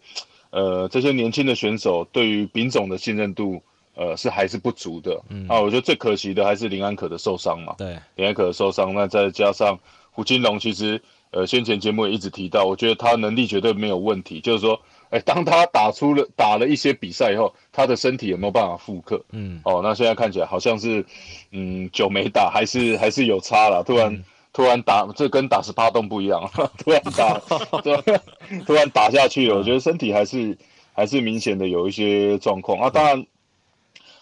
[0.50, 3.62] 呃，这些年轻的选手对于丙总的信任度，
[3.94, 5.18] 呃，是还是不足的。
[5.30, 7.74] 嗯，啊，我觉得最可惜的还是林安可的受伤嘛。
[7.78, 9.78] 对，林安可的受伤，那再加上
[10.10, 19.24] 胡金龙，其实呃，先前节目也一直提到，我觉得他能力绝对没有问题，就是说，哎，当他打出了打了一些比赛以后，他的身体有没有办法复刻？
[19.32, 21.04] 嗯，哦，那现在看起来好像是，
[21.52, 24.24] 嗯，久没打，还是还是有差了，突然。
[24.52, 26.50] 突然打，这跟打十八洞不一样。
[26.76, 28.20] 突然打，突然
[28.66, 30.58] 突然打下去了，我觉得身体还是
[30.92, 32.90] 还是明显的有一些状况啊。
[32.90, 33.24] 当然，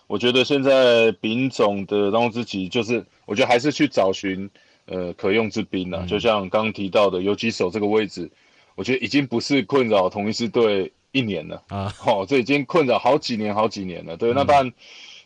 [0.07, 4.51] 我觉得现在丙总的当务之急就是，我觉得还是去找寻
[4.89, 6.05] 呃可用之兵了。
[6.07, 8.29] 就像刚刚提到的游击手这个位置，
[8.75, 11.95] 我觉得已经不是困扰同一支队一年了啊。
[11.97, 14.17] 好，这已经困扰好几年好几年了。
[14.17, 14.73] 对，那当然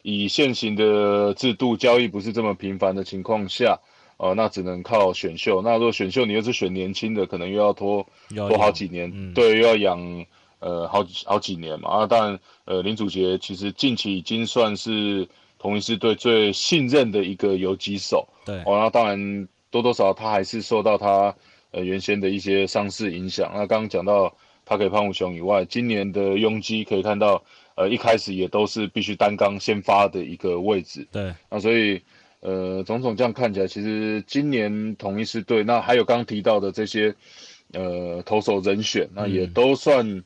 [0.03, 3.81] 以现行的制度交易不是这么频繁的情况下。
[4.19, 5.63] 哦，那只能靠选秀。
[5.63, 10.27] 那如果选秀你又是选年轻的，可能又要拖拖好几年，对，又要养
[10.61, 11.91] 呃好几好几年嘛。
[11.91, 15.27] 啊，当然，呃，林祖杰其实近期已经算是
[15.59, 18.29] 同一支队最信任的一个游击手。
[18.45, 21.35] 对，哦，那当然多多少少他还是受到他
[21.73, 23.51] 呃原先的一些伤势影响。
[23.53, 24.33] 那刚刚讲到
[24.65, 27.43] 他可以胖虎熊以外，今年的拥基可以看到，
[27.75, 31.05] 呃，一开始也都是必须单刚先发的一个位置。
[31.11, 32.01] 对，那所以。
[32.45, 37.15] 呃，种种这样看起来，其实今年同一师队，那还有刚提到的这些，
[37.73, 40.25] 呃，投手人选，那也都算，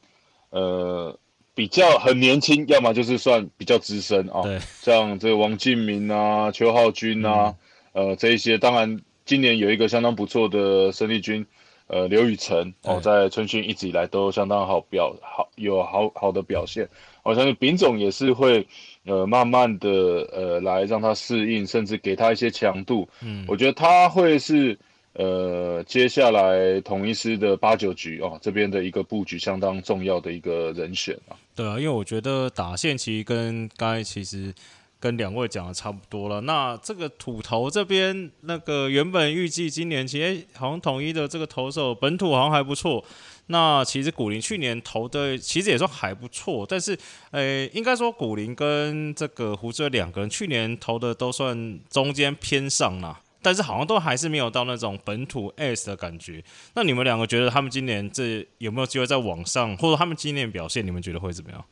[0.48, 1.14] 呃，
[1.54, 4.40] 比较很年轻，要么就是算比较资深啊。
[4.40, 4.58] 对。
[4.80, 7.54] 像这个王敬明啊、邱浩军啊，
[7.92, 11.44] 呃，这一些，当然今年有一个相当不错的生力军，
[11.88, 16.88] 呃，刘宇辰哦，在春训一直以来都相当好表，好有好好的表现。
[17.22, 18.66] 我相信丙总也是会。
[19.08, 19.88] 呃，慢慢的，
[20.32, 23.08] 呃，来让他适应，甚至给他一些强度。
[23.22, 24.76] 嗯，我觉得他会是，
[25.12, 31.38] 呃，接下来统一师的八九局哦，这边的一个布局相当重要的一个人选啊。
[31.54, 34.52] 对啊，因为我觉得打线其实跟刚才其实
[34.98, 36.40] 跟两位讲的差不多了。
[36.42, 43.04] 那这个土头这边，那个原本预计今年其实好像统一的这个投手本土好像还不错。
[43.48, 46.98] 那其实古林去年投的其实也算还不错，但是，
[47.30, 56.42] 呃，应该说古林跟这个胡志两个人去年投的都算中间偏上啦，但是好像都还是没有到那种本土 S 的感觉。
[56.74, 61.64] 那你们两个觉得他们今年这有没有机会在网上，或者他们今年表现，你们觉得会怎么样？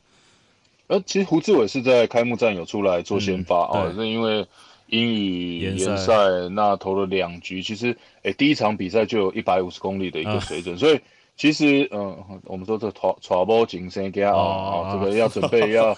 [0.87, 4.47] 呃，其实胡志伟是在开幕战有出来做先发啊，是因为
[4.87, 6.14] 英语联赛
[6.53, 11.01] 那投了两局，其实，哎，第一场比赛就有一百五十公里的一个水准，所以。
[11.37, 15.92] 其实，嗯，我们说这传传播精神给他哦，这个要准备要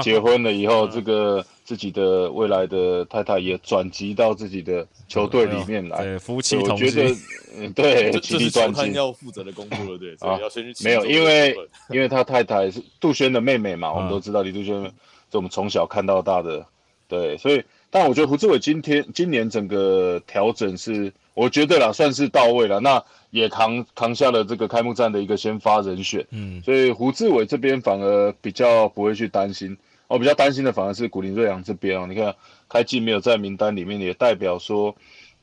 [0.00, 7.14] 结婚了以后，这个自己的未来的太太也转籍到自己的球队里面来，对夫妻同心。
[7.58, 11.56] 嗯，对，这是转基要负责的工作了，对啊，要先去没有，因为
[11.90, 14.92] 因为他太太是杜轩的妹妹嘛，我们都知道李杜轩，是
[15.32, 16.64] 我们从小看到大的，
[17.08, 22.78] 对，所以，但我觉得胡志伟今天今年整个调整是，我觉得啦，算是到位了。
[22.78, 23.02] 那。
[23.30, 29.76] 也扛扛下了这个开幕战的一个先发人选，嗯，所以胡志伟这边反而比较不会去担心，
[30.08, 32.34] 我比较担心的反而是古林瑞阳这边哦，你看
[32.68, 34.94] 开季没有在名单里面，也代表说，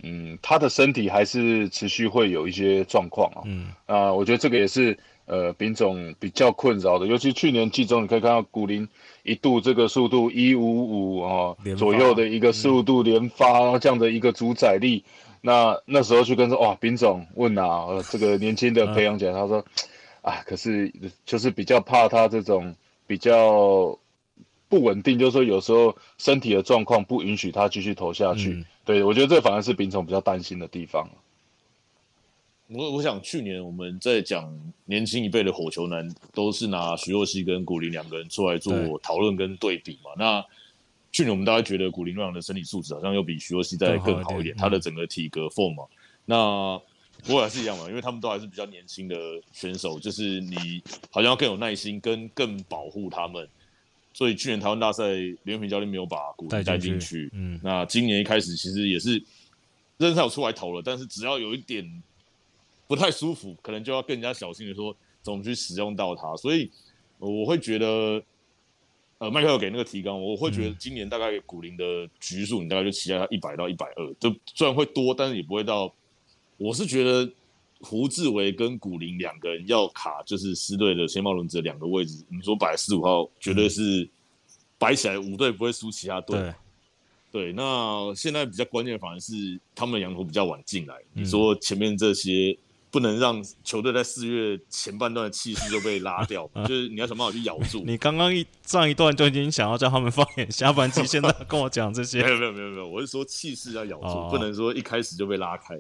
[0.02, 8.88] 嗯，他的身体还是持续会有一些状况啊，嗯，啊，我觉得这个也是呃丙总比较困扰的，尤其去年季中你可以看到古林
[9.24, 15.04] 一度这个速度一五五啊左右的一个速度连发这样的一个主宰力。
[15.46, 19.66] 那那时候去跟说哇，兵总问啊，这个年轻的培养起来，他说，
[20.22, 20.90] 啊，可是
[21.26, 22.74] 就是比较怕他这种
[23.06, 24.00] 比较
[24.74, 28.66] 不稳定，就是说有时候身体的状况不允许他继续投下去。
[28.84, 31.08] 对我觉得这反而是兵总比较担心的地方。
[32.70, 34.52] 我我想去年我们在讲
[34.86, 40.10] 年轻一辈的火球男，都是拿徐若曦跟古林两个人出来做讨论跟对比嘛。
[40.18, 40.44] 那
[41.12, 45.84] 去年我们大家觉得古林瑞阳的身体素质好像又比徐若曦再更好一点，他的整个体格 form 嘛，
[46.26, 46.82] 那
[47.24, 49.16] 不过还是一样嘛，因为他们都还是比较年轻的
[49.52, 50.82] 选手，就是你
[51.12, 53.48] 好像要更有耐心，跟更保护他们。
[54.14, 55.04] 所以去年台湾大赛，
[55.44, 57.30] 刘平教练没有把古林带进去。
[57.34, 59.22] 嗯，那今年一开始其实也是
[59.98, 62.04] 任少出来投了，但是只要有一点
[62.88, 66.36] 不太舒服，可能就要更加小心的说怎么去使用到它。
[66.38, 66.72] 所以
[67.18, 68.24] 我会觉得。
[69.20, 75.94] 呃，麦克尔给那个提纲，我会觉得今年大概古林的局数，你大概就期待他一百到一百二，就虽然会多，但是也不会到。
[76.58, 77.32] 我是觉得
[77.84, 84.10] 胡志伟跟古林两个人要卡，就是四队的先发轮子两个位置，你说摆四五号，绝对是
[84.78, 86.54] 摆起来五队不会输其他队。
[87.32, 92.56] 对，那现在比较关键的反而是他们羊驼比较晚进来，你说前面这些
[92.92, 97.82] 不能让球队在四月前半段的气势就被拉掉， 就是你要想办法去咬住。
[97.88, 105.76] 你刚刚一上一段就已经想要叫他们放眼下半季， 现在跟我讲这些，没有没有没有没有，我是说气势要咬住，不能说一开始就被拉开。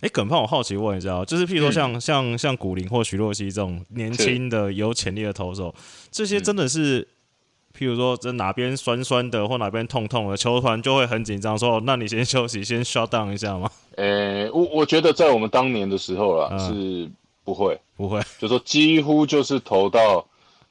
[0.00, 5.74] 哎，耿胖，我好奇问一下，就是譬如说像像像古林或徐若曦这种年轻的有潜力的投手，
[6.10, 7.06] 这些真的是。
[7.78, 17.08] 譬如说，这哪边酸酸的或哪边痛痛的，球团就会很紧张，说：“那你先休息，先 shut down 一下吗？” 呃，我我觉得在我们当年的时候啦，是
[17.44, 20.26] 不会不会，就说几乎就是投到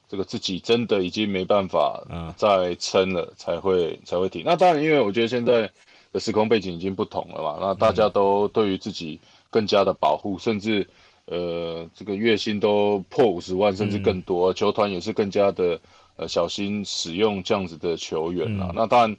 [0.06, 2.04] 这个自己真的已经没办法
[2.36, 4.42] 再撑了，才会才会停。
[4.44, 5.70] 那当然，因为我觉得现在
[6.12, 10.88] 的时空背景已经不同了嘛，那大家都对于自己更加的保护，甚至
[11.26, 15.80] 呃，这个月薪都破五十万，甚至更多，球团也是更加的。
[16.20, 18.72] 呃，小心使用这样子的球员啊。
[18.74, 19.16] 那当然，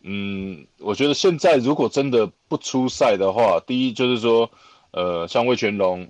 [0.00, 4.50] 嗯，我觉得现在如果真的不出赛的话，第一就是说，
[4.90, 6.08] 呃，像魏全龙、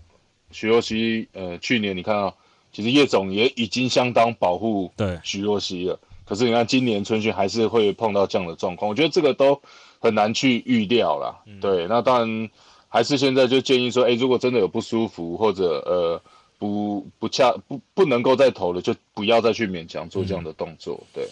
[0.53, 2.35] 徐若曦，呃，去年你看啊，
[2.73, 5.99] 其实叶总也已经相当保护对徐若曦了。
[6.25, 9.61] 可是你看今年春训还是会碰到这样的状况，我觉得这个都
[10.01, 11.39] 很难去预料啦。
[11.61, 12.51] 对，那当然
[12.89, 16.21] 还是现在就建议说，哎，如果真的有不舒服或者呃。
[16.61, 21.01] 不不恰不不能够再投了，就不要再去勉强做这样的动作。
[21.15, 21.27] 对，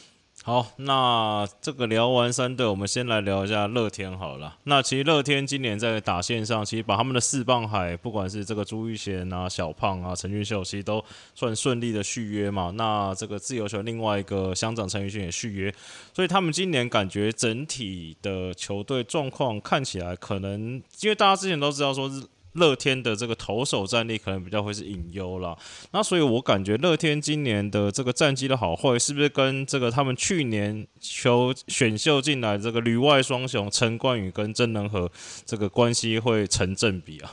[0.48, 4.56] 好，那这个聊完三队，我们先来聊一下乐天好了。
[4.64, 12.72] 那其实乐天今年在打线上，其实把他们的四棒海，不管是这个朱玉贤啊、小胖啊、陈俊秀，其实都算顺利的续约嘛。
[12.74, 15.74] 那这个自由球另外一个乡长陈宇勋也续约，
[16.14, 22.11] 所以他们今年感觉整体的球队状况看起来可能，因为大家之前都知道说。
[22.59, 25.57] 乐天的这个投手战力可能比较会是隐忧了，
[25.92, 35.11] 那所以我感觉乐天今年的这个战绩的好坏，是不是跟这个他们去年球选秀进来这个旅外双雄陈冠宇跟曾能和
[35.47, 37.33] 这个关系会成正比啊？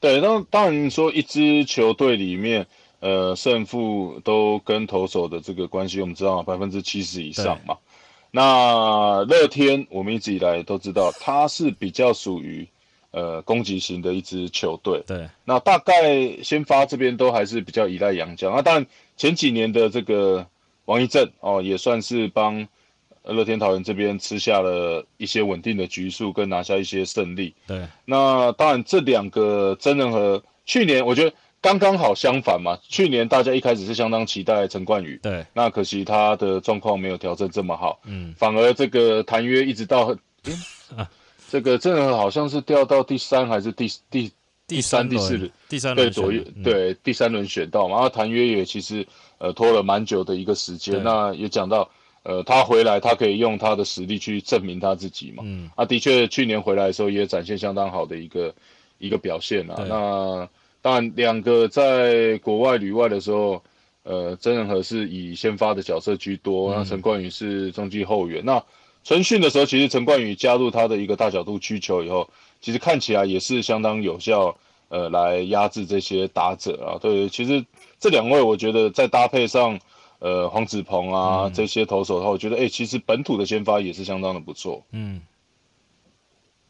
[0.00, 2.66] 对，那当然说一支球队里面，
[3.00, 7.76] 呃，胜负都跟投手的这个关系，我们知道百分之七十以上嘛。
[8.30, 12.68] 那乐天我们一直以来都知道，它是比较属于。
[13.12, 15.02] 呃，攻击型的一支球队。
[15.06, 18.54] 对，那大概先发这边都还是比较依赖杨将。
[18.54, 20.46] 那当然前几年的这个
[20.84, 22.68] 王一正哦，也算是帮
[23.24, 27.52] 乐天桃园这边吃下了一些稳定的局数，跟拿下一些胜利。
[27.66, 32.78] 对，那当然这两个真人和去年我觉得刚刚好相反嘛。
[32.88, 40.16] 去年大家一开始是相当期待陈冠宇，对，那可惜他的状况没有调整这么好，嗯，反而这个谈约一直到。
[41.50, 44.30] 这个郑和好像是掉到第三还是第第
[44.68, 45.50] 第三第四轮。
[45.68, 49.04] 第三对左右对第三轮选到嘛，然后谈约也其实
[49.38, 51.90] 呃拖了蛮久的一个时间，那也讲到
[52.22, 58.54] 呃他回来他可以用他的实力去证明他自己嘛，嗯，啊的确去年回来的时候也展现相当好的一个
[58.98, 60.48] 一个表现啊，那
[60.80, 63.60] 当然两个在国外旅外的时候，
[64.04, 68.62] 呃曾仁和是以先发的角色居多，那陈冠宇是中继后援，那。
[69.02, 72.28] 春训的时候，其实陈冠宇加入他的一个大角度曲球以后，
[72.60, 74.56] 其实看起来也是相当有效，
[74.88, 76.98] 呃，来压制这些打者啊。
[77.00, 77.64] 对，其实
[77.98, 79.80] 这两位我觉得在搭配上，
[80.18, 84.84] 呃，黄子鹏啊这些投手的话，我觉得哎，其实本土的先发也是相当的不错。
[84.92, 85.22] 嗯，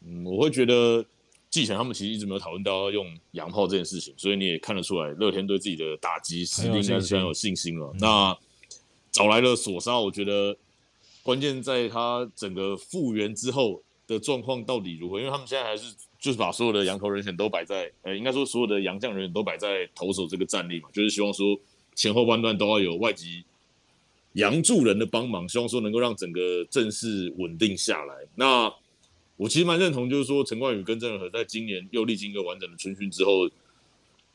[0.05, 1.05] 嗯，我会觉得
[1.49, 7.93] 季前他们其实一直没有讨论到要用洋炮这件事情，所以你也看得出来，乐天对自己的打击实力应该是非常有信心了。
[7.99, 8.35] 那
[9.11, 10.55] 找来了索沙，我觉得。
[11.23, 15.19] 关键在他整个复原之后的状况到底如何？
[15.19, 21.55] 因为他们现在还是就是把所有的羊头人选都摆在，呃，应该说所有的洋将人选都摆在投手这个战力嘛，就是希望说
[21.93, 23.43] 前后半段都要有外籍
[24.33, 28.15] 洋助人的帮忙，希望说能够让整个阵势稳定下来。
[28.35, 28.73] 那
[29.37, 33.47] 我其实蛮认同，就是说陈冠宇跟郑仁和在今年又历经一个完整的春训之后，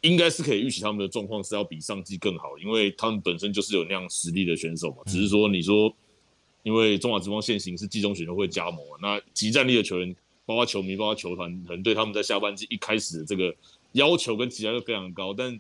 [0.02, 4.98] 应该是可以预期他们的状况是要比上季更好，因为他们本身就是有那样实力的选手嘛。
[5.06, 5.92] 只是说你说。
[6.66, 10.12] 因为中华之光现行是季中选秀会加盟啊，那极战力的球员，
[10.44, 13.54] 包括球迷，包括球团，可能对他们在下半季一开始的这个
[13.92, 15.32] 要求跟期待都非常高。
[15.32, 15.56] 但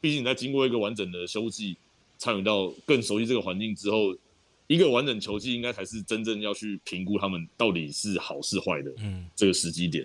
[0.00, 1.76] 毕竟你在经过一个完整的休季，
[2.18, 4.12] 参与到更熟悉这个环境之后，
[4.66, 10.04] 一个完整球季应该才是真正要去评估他们到底是好是坏的，嗯，这个时机点。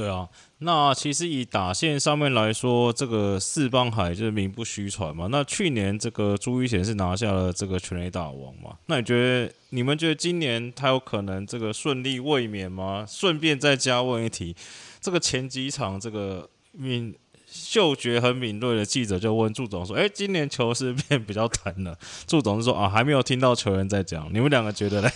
[0.00, 0.26] 对啊，
[0.60, 5.28] 那其实以打线上面来说，这个四邦海就是名不虚传嘛。
[5.30, 8.78] 那去年这个朱一贤是拿下了这个全垒打王嘛？
[8.86, 13.04] 那你觉得你们觉得今年他有可能这个顺利卫冕吗？
[13.06, 14.56] 顺便再加问一题，
[15.02, 17.14] 这个前几场这个敏
[17.46, 21.94] 嗅觉很敏锐的记者就问祝总说：“哎，今年球是变比较疼了？”
[22.26, 25.10] 祝总是说：“啊，还没有听到球员在讲。”你们两个觉得嘞？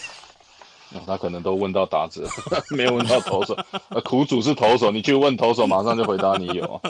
[0.93, 2.23] 哦他可能都问到打者，
[2.71, 3.57] 没有问到投手。
[3.89, 6.81] 呃，苦主是投手，你去问投手，马上就回答你有啊。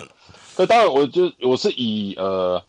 [0.57, 2.63] 那当然，我就我是以呃，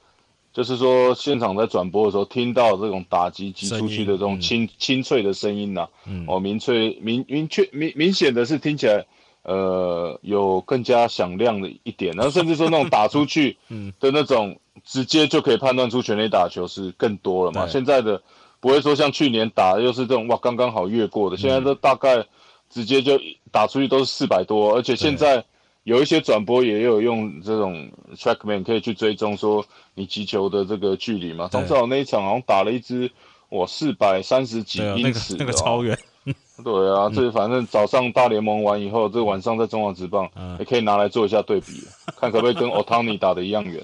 [0.53, 5.87] 就是说现场在转播的时候听到这种打击击出去的这种清清脆的声音呐，
[6.27, 9.05] 哦，明脆明明确明明显的是听起来
[9.43, 13.57] 呃有更加响亮的一点，然后甚至说那种打出去
[13.99, 17.67] 的那种直接就可以判断出全力打球是更多了嘛。
[17.67, 18.21] 现在的
[18.65, 22.25] 不会说像去年打又是这种哇刚刚好越过的，现在都大概
[22.67, 25.45] 直接就打出去都是四百多，而且现在。
[25.83, 29.63] 有一些转播也有用这种 trackman 可以去追踪说
[29.93, 31.47] 你击球的这个距离嘛。
[31.51, 33.11] 张志豪那一场好像打了一支
[33.49, 35.95] 哇四百三十几英尺，那个超远。
[36.65, 41.83] 对啊，这反正早上大联盟完以后，这晚上在中华职棒也可以拿来做一下对比，
[42.17, 43.83] 看可不可以跟 Otani 打的一样远。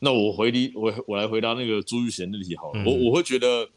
[0.00, 3.68] 那我回答我我来回答那个朱玉贤的题好了，我我会觉得。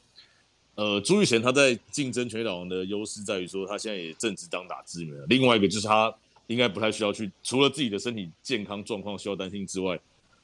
[0.75, 5.13] 呃，朱玉贤他在竞争全垒打王的优势在于说，他现在也正值当打之年。
[5.29, 6.11] 另外一个就是他
[6.47, 9.99] 应该不太需要去，除了自己的身体健康状况需要担心之外，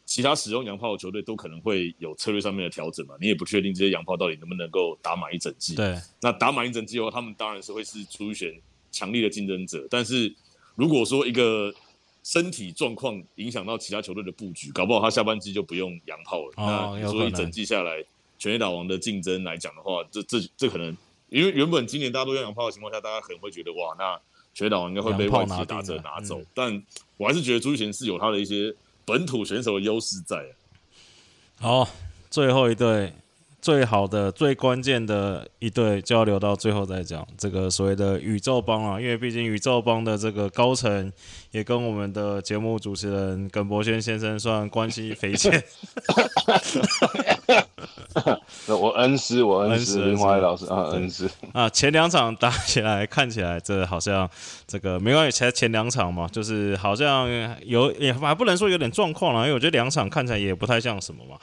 [0.05, 3.15] 其他使用洋炮的球队都可能会有策略上面的调整嘛。
[3.19, 5.73] 你也不确定这些洋炮到底能不能够打满一整季。
[5.73, 8.53] 对，那打满一整季后，他们当然是会是朱玉贤
[8.91, 9.87] 强力的竞争者。
[9.89, 10.31] 但是
[10.75, 11.73] 如果说一个
[12.23, 16.53] 身体状况影响到其他球队的布局，搞不好他下半季就不用洋炮了。
[16.57, 18.03] 那所以整季下来。
[18.41, 20.95] 全垒打王的竞争来讲的话，这这这可能，
[21.27, 24.17] 因为原本今年大家都用洋炮的情况下，大家可能会觉得哇，那
[24.53, 26.41] 全垒打王应该会被外籍打者拿走。
[26.53, 26.81] 但
[27.17, 30.45] 我还是觉得朱贤是有他的一些本土选手的优势在。
[31.59, 31.85] 好，
[32.29, 33.11] 最后一队。
[33.61, 37.27] 最好的、最关键的一对就要留到最后再讲。
[37.37, 41.11] 这个所谓的宇宙帮啊，因为毕竟宇宙帮的这个高层
[41.51, 45.61] 也跟我们的节目主持人耿博轩先生算关系匪浅。
[48.67, 51.69] 我恩师，我恩师林华老师啊，恩师啊。
[51.69, 54.29] 前两场打起来，看起来这好像
[54.67, 57.27] 这个没关系，前前两场嘛，就是好像
[57.65, 61.35] 有也还不能说有点状况了，因为我觉得两场看起来也不太像什么嘛。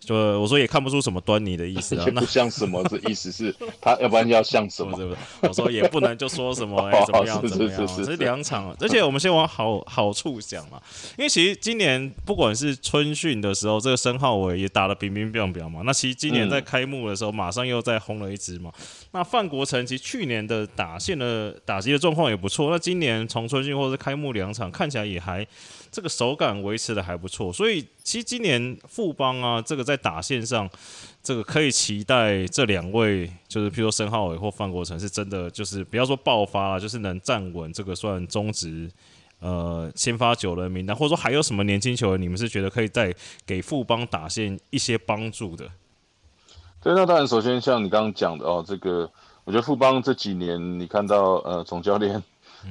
[0.00, 4.98] 就我说也看不出什么端倪的意思啊， 不像什么，这意思 是他要不然要像什么？
[5.42, 10.80] 我说也不能就说什么 哎怎么样怎么样，这两场，而且我们先往好好处想嘛，
[11.18, 18.72] 因为其实今年不管是春训的时候，这个申浩伟也打得冰冰冰冰嘛，那其实今年在开幕的时候马上又再轰了一支嘛，
[19.12, 25.46] 那范国成其实去年的打线的打击的状况也不错，那今年从春训或者开幕两场看起来也还。
[25.92, 30.70] 这个手感维持的还不错，所以其实今年富邦啊，这个在打线上，
[31.20, 38.88] 这个可以期待这两位，就是譬如说申浩伟或范国成，是真的就是不要说爆发了，就是能站稳这个算中职
[39.40, 43.12] 呃先发九人名单，或者说还有什么年轻球员，你们是觉得可以再
[43.44, 45.68] 给富邦打线一些帮助的？
[46.80, 49.10] 对，那当然，首先像你刚刚讲的哦，这个
[49.42, 52.22] 我觉得富邦这几年你看到呃总教练。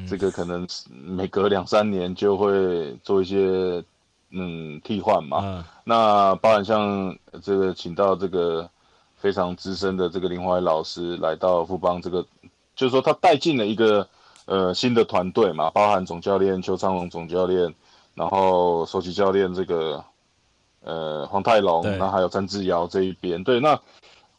[0.08, 3.84] 这个可能每隔两三年就会做一些
[4.32, 5.66] 嗯替换嘛。
[5.84, 8.70] 那包含像这个请到这个
[9.18, 12.26] 非常资深的这个林怀老师来到富邦，这个
[12.76, 14.08] 就是说他带进了一个
[14.46, 17.74] 呃新的团队嘛，包含总教练邱昌龙总教练，
[18.14, 20.04] 然后首席教练这个
[20.84, 23.44] 呃黄泰龙，那还有詹志尧这一边。
[23.44, 23.80] 对，那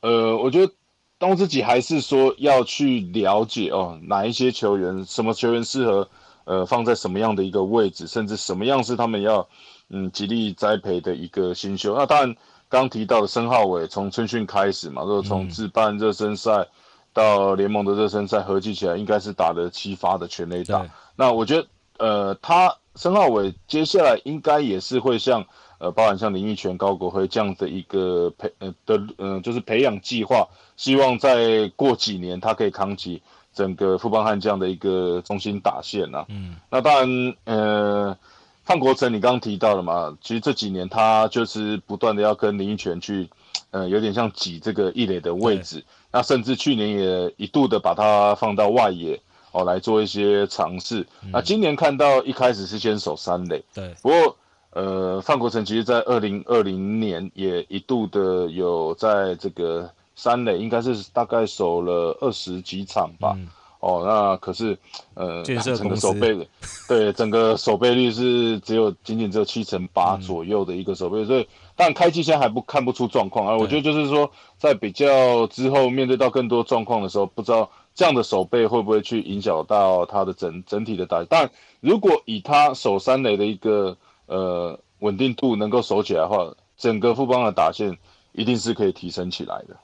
[0.01, 0.73] 呃我觉得。
[1.21, 6.09] 当自己还是说要去了解哦，哪一些球员，什么球员适合，
[6.45, 9.47] 呃，放在什么样的一个位置，甚至什么样是他们要，
[9.91, 11.95] 嗯，极力栽培的一个新秀。
[11.95, 12.37] 那当然，
[12.71, 16.67] 刚提到的申浩伟，从春训开始嘛，如果从自办热身赛
[17.13, 20.89] 到联盟的热身赛合计起来，应该是打了七发的全垒打。
[21.17, 21.67] 那我觉得，
[21.99, 25.45] 呃，他申浩伟接下来应该也是会像。
[25.81, 33.23] 呃，包含像林奕泉、高国辉这样的一个培呃的嗯，就是培养计划，希望再过几年他可以扛起
[33.55, 36.27] 整个富邦悍将的一个中心打线呐。
[36.29, 38.19] 嗯，那当然，呃，
[38.63, 43.31] 范国成你刚刚提到了嘛，其实这几年他就是不断的要跟林奕泉去，
[43.71, 49.19] 呃，有点像挤这个一垒的位置，那甚至去年也一度的把他放到外野
[49.53, 51.07] 哦来做一些尝试。
[51.33, 54.37] 那今年看到一开始是先守三垒，对，不过。
[54.71, 63.37] 呃，范国成其实，在二零二零年也一度的有在这个三垒，应该是大概守了二十几场吧。
[63.81, 64.79] 哦，那可是，
[65.15, 66.47] 呃，整个守备，
[66.87, 73.57] 对，整个守备率是只有仅仅只有七成八左右的一个守备，所以，但开机现在还不看不出状况啊。
[73.57, 81.25] 我觉得就是说，在比较之后面对到更多状况的时候，不知道这样的守备会不会去影响到他的整整体的打。
[81.25, 81.51] 但
[81.81, 83.97] 如果以他守三垒的一个
[84.31, 87.99] 呃，稳定度能够守起来的话，整个富邦的打线
[88.31, 89.77] 一定是可以提升起来的。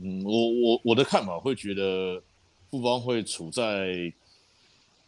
[0.00, 2.22] 嗯，我我我的看法会觉得
[2.70, 4.12] 富邦会处在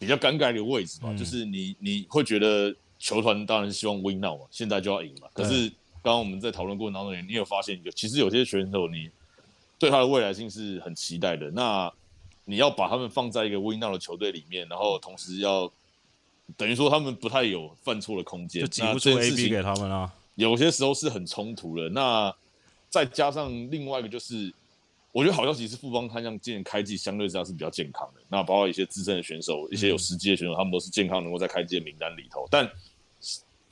[0.01, 5.29] 比较尴尬的位置嘛，嗯就是你你会觉得球团当然希望 win now 嘛，现在就要赢嘛。
[5.33, 5.69] 可是
[6.03, 9.09] 刚刚我们在讨论过程当中，你有发现有其实有些选手你
[9.79, 11.93] 对他的未来性是很期待的，那
[12.47, 15.71] 你要把他们放在一个 win now 的球队里面，然后同时要
[16.57, 20.13] 等于说他们不太有犯错的空间，就挤那不出这件 A 事 B 情给他们啊。
[20.35, 21.89] 有些时候是很冲突的。
[21.89, 22.35] 那
[22.89, 24.53] 再加上另外一个就是，
[25.13, 28.21] 我觉得好消息是富邦悍将今年开季相对之下是比较健康的。
[28.29, 32.47] 那包括一些资深的选手、一些有实际的选手，他们都是健康能够在开季的名单里头。
[32.51, 32.71] 但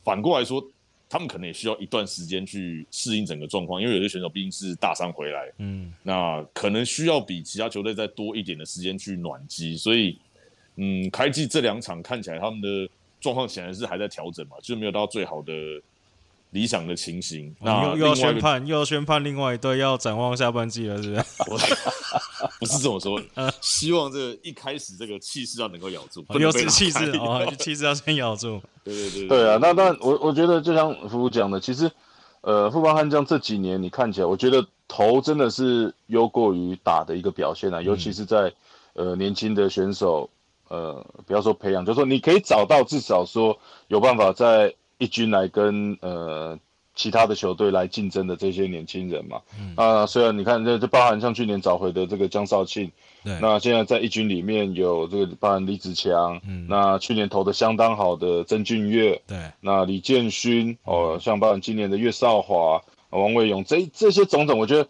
[0.03, 0.67] 反过来说，
[1.09, 9.77] 他们可能也需要一段时间去适应整个状况，因为有些选手毕竟是大伤回来，嗯，那可能需要比其他球队再多一点的时间去暖机。
[9.77, 10.19] 所以，
[10.77, 12.89] 嗯，开季这两场看起来他们的
[13.21, 15.53] 状况显然是还在调整嘛，就是没有到最好的
[16.51, 17.55] 理想的情形。
[17.61, 21.11] 那哦又又要宣判，又要宣判另外一队要展望下半季了，是
[21.47, 21.75] 不是？
[22.61, 23.21] 不是这么说，
[23.61, 28.61] 希望这个一开始这个气势要能够咬住，不又是气势拉开哦， 气势要先咬住。
[28.85, 31.91] 对对对对啊，那那，我我觉得就像福福讲的，其实，
[32.43, 38.53] 呃，富邦悍将这几年你看起来，我觉得投真的是优过于打的一个表现啊，尤其是在
[38.93, 40.29] 呃年轻的选手，
[40.69, 43.59] 呃，不要说培养，就是说你可以找到至少说
[43.89, 46.59] 有办法在一军来跟呃
[46.95, 49.43] 其他的球队来竞争的这些年轻人嘛。
[49.77, 52.91] 啊、虽然你看这这包含像去年找回的这个江少庆，
[53.25, 56.67] 对，那现在在一军里面有这个包含李子强，嗯。
[56.69, 64.89] 那去年投的相当好的曾俊岳，对，那李建勋哦，像包含今年的岳少华、王卫勇，这这些种种，我觉得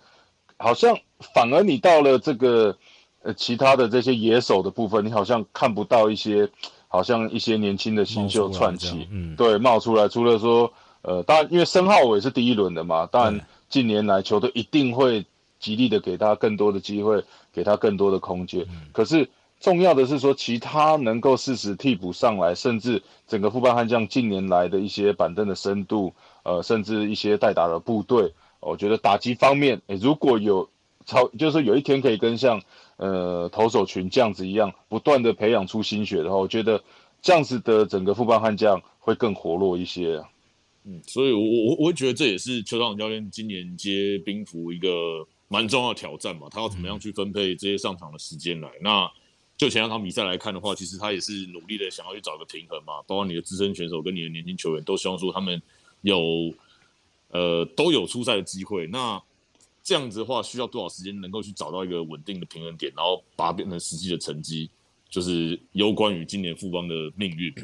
[0.59, 0.99] 好像
[1.35, 2.77] 反而你到了这个
[3.25, 6.49] 呃其他的这些野手的部分，你好像看不到一些
[6.87, 10.07] 好像一些年轻的新秀窜起，嗯，对，冒出来。
[10.07, 10.73] 除了说
[11.03, 15.27] 呃，当然因为申浩伟是第一轮的嘛，当然近年来球队一定会
[15.59, 18.65] 极力的给他更多的机会，给他更多的空间。
[18.93, 19.29] 可是
[19.61, 26.13] 重要的是说，其他能够适时替补上来，甚至整个富邦悍将近年来的一些板凳的深度，
[26.43, 30.69] 呃，甚至一些代打的部队，我觉得打击方面，诶如果有
[31.07, 32.63] 超，就是说有一天可以跟像
[32.97, 36.83] 呃投手群这样子一样，不断的培养出新血的话，我觉得
[37.21, 40.23] 这样子的整个富邦悍将会更活络一些。
[40.85, 48.71] 嗯，所以我我我会觉得这也是邱道长教练今年接兵符一个蛮重要的挑战嘛，他要怎么样去分配这些上场的时间来。
[48.83, 49.11] 那
[49.57, 55.63] 就前两场比赛来看的话，其实他也是努力的想要去找个平衡嘛，包括你的资深选手跟你的年轻球员都希望说他们
[56.03, 56.53] 有
[57.29, 58.87] 呃都有出赛的机会。
[58.89, 59.23] 那
[59.85, 64.71] 这样子的话，需要多少时间能够去找到一个稳定的平衡点，然后把它变成实际的成绩，
[65.11, 67.55] 就是攸关于今年富邦的命运。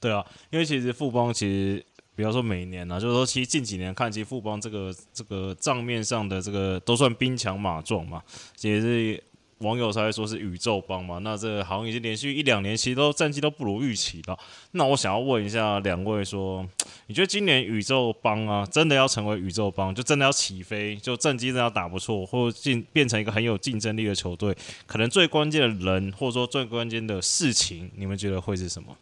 [0.00, 1.84] 对啊，因为其实富邦其实
[2.16, 8.22] 比方说每年啊，就是说其实近几年看，其实富邦这个这个账面上的这个都算兵强马壮嘛，
[8.62, 9.22] 也是
[9.60, 11.18] 网友才会说是宇宙帮嘛。
[11.18, 14.38] 那这好像已经连续一两年，其实都战绩都不如预期了。
[14.72, 16.66] 那我想要问一下两位说，
[17.08, 24.56] 你觉得今年宇宙帮啊，真的要成为宇宙帮，就真的要起飞，就战绩真的要打不错，或者进变成一个很有竞争力的球队，
[24.86, 28.96] 可能最关键的人，或者说最关键的事情，你们觉得会是什么？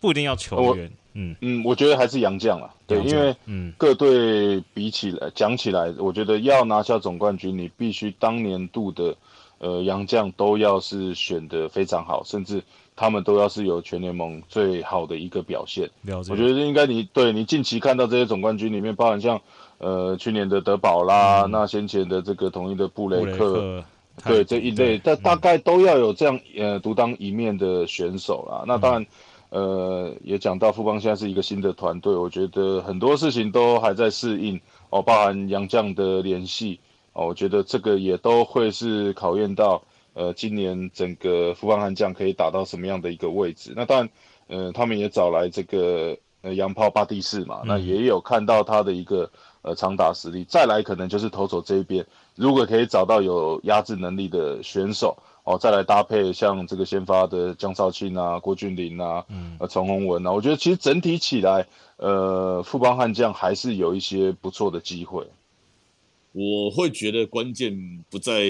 [0.00, 9.16] 不一定要球员，嗯嗯，我觉得还是洋将啦，对，因为嗯各队比起来讲起来，我觉得要拿下总冠军，你必须当年度的
[9.58, 12.62] 呃杨将都要是选的非常好，甚至
[12.96, 15.90] 他们都要是有全联盟最好的一个表现。
[16.02, 16.32] 了解。
[16.32, 19.40] 我觉得应该你对你近期看到这些总冠军里面，包含像
[19.78, 23.82] 呃去年的德保啦，那先前的这个统一的布雷克，
[24.24, 28.64] 对这一类，但大嗯概都要有这样呃独当一面的选手啦。
[28.66, 29.06] 那当然，
[29.50, 36.78] 呃，也讲到富邦现在是一个新的团队，我觉得很多事情都还在适应哦，包含杨将的联系
[37.14, 43.72] 哦，我觉得这个也都会是考验到呃今年整个富邦悍将可以打到什么样的一个位置。
[43.74, 44.10] 那当然，
[44.48, 49.30] 呃，他们也找来这个呃洋炮巴蒂士嘛，那也有看到他的一个
[49.62, 50.44] 呃长打实力。
[50.44, 52.04] 再来可能就是投手这一边，
[52.34, 65.24] 如果可以找到有压制能力的选手哦，再来搭配像这个先发的江少庆啊、郭俊麟啊、嗯呃陈宏文啊，我觉得其实整体起来，呃，富邦悍将还是有一些不错的机会。
[66.34, 68.44] 我会觉得关键不在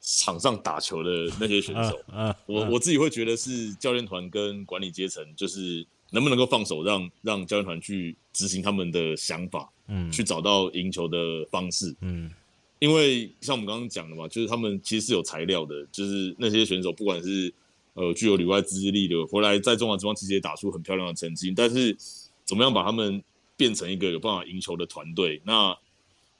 [0.00, 1.10] 场上打球的
[1.40, 11.96] 那些选手，啊，我我自己会觉得是教练团跟管理阶层，就是能不能够放手让让教练团去执行他们的想法，嗯去找到赢球的方式。
[12.02, 12.30] 嗯
[12.78, 17.50] 因为像我们刚刚讲的嘛，就是他们其实是有材料的，就是那些选手不管是
[17.94, 21.96] 呃具有里外资历的，回来在中华职棒其实也打出很漂亮的成绩，但是
[22.44, 23.20] 怎么样把他们
[23.56, 25.40] 变成一个有办法赢球的团队？
[25.42, 25.76] 那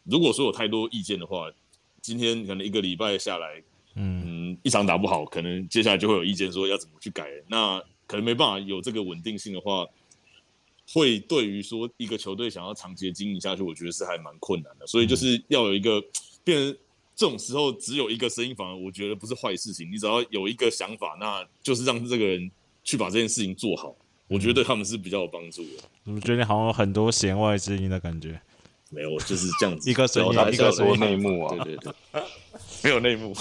[0.06, 1.50] 如果说有太多意见的话，
[2.00, 3.62] 今天可能一个礼拜下来，
[3.96, 7.28] 嗯嗯，一场打不好，可能接下来就会有意见说要怎么去改。
[7.48, 9.84] 那可能没办法有这个稳定性的话，
[10.92, 14.86] 会对于说一个球队想要长期的经营下去，我觉得是还蛮困难的。
[14.86, 16.00] 所以就是要有一个
[16.44, 16.76] 变成
[17.16, 19.90] 这种时候只有一个声音，反而我觉得不是坏事情。
[19.90, 22.48] 你只要有一个想法，那就是让这个人
[22.84, 23.96] 去把这件事情做好。
[24.28, 25.82] 我觉得对他们是比较有帮助的。
[26.04, 28.40] 我觉得你好像有很多弦外之音的感觉。
[28.90, 29.88] 没有，就是这样子。
[29.90, 32.22] 一个声音一个说内幕啊对对对，
[32.84, 33.34] 没有内幕。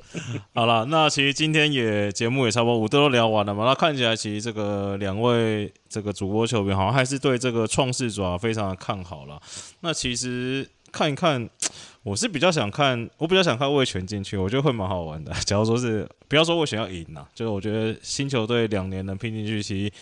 [0.54, 3.64] 好了，那其实今天也节目也差不多，我都聊完了嘛。
[3.64, 9.40] 那看起来其实这个两位这个主播球员好像还是对这个创世爪非常的看好了。
[9.80, 11.48] 那其实看一看，
[12.02, 15.30] 我是比较想看，我比较想看魏权进去，我觉得会蛮好玩的。
[15.44, 19.92] 假如说是不要说魏权要赢呐，就是我觉得新球队两年能拼进去，其实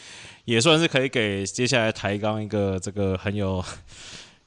[0.44, 3.64] 也算是可以给接下来抬杠一个这个很有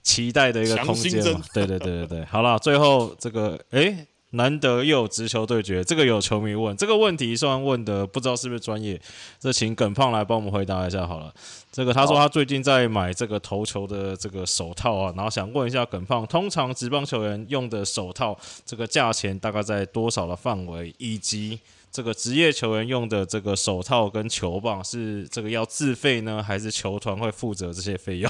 [0.08, 1.42] 期待的一个空间嘛。
[1.54, 4.08] 对对对对对，好了，最后这个诶。
[4.32, 9.00] 难得又有直球对决，这个有球迷问这个问题，虽然问的不知道是不是专业，
[9.40, 11.34] 这请耿胖来帮我们回答一下好了。
[11.72, 21.58] 这个他说他最近在买这个投球的这个手套啊，然后想问一下耿胖，通常职棒球员用的手套这个价钱大概在多少的范围，以及
[21.90, 28.30] 这个职业球员用的这个手套跟球棒是这个要自费呢，还是球团会负责这些费用？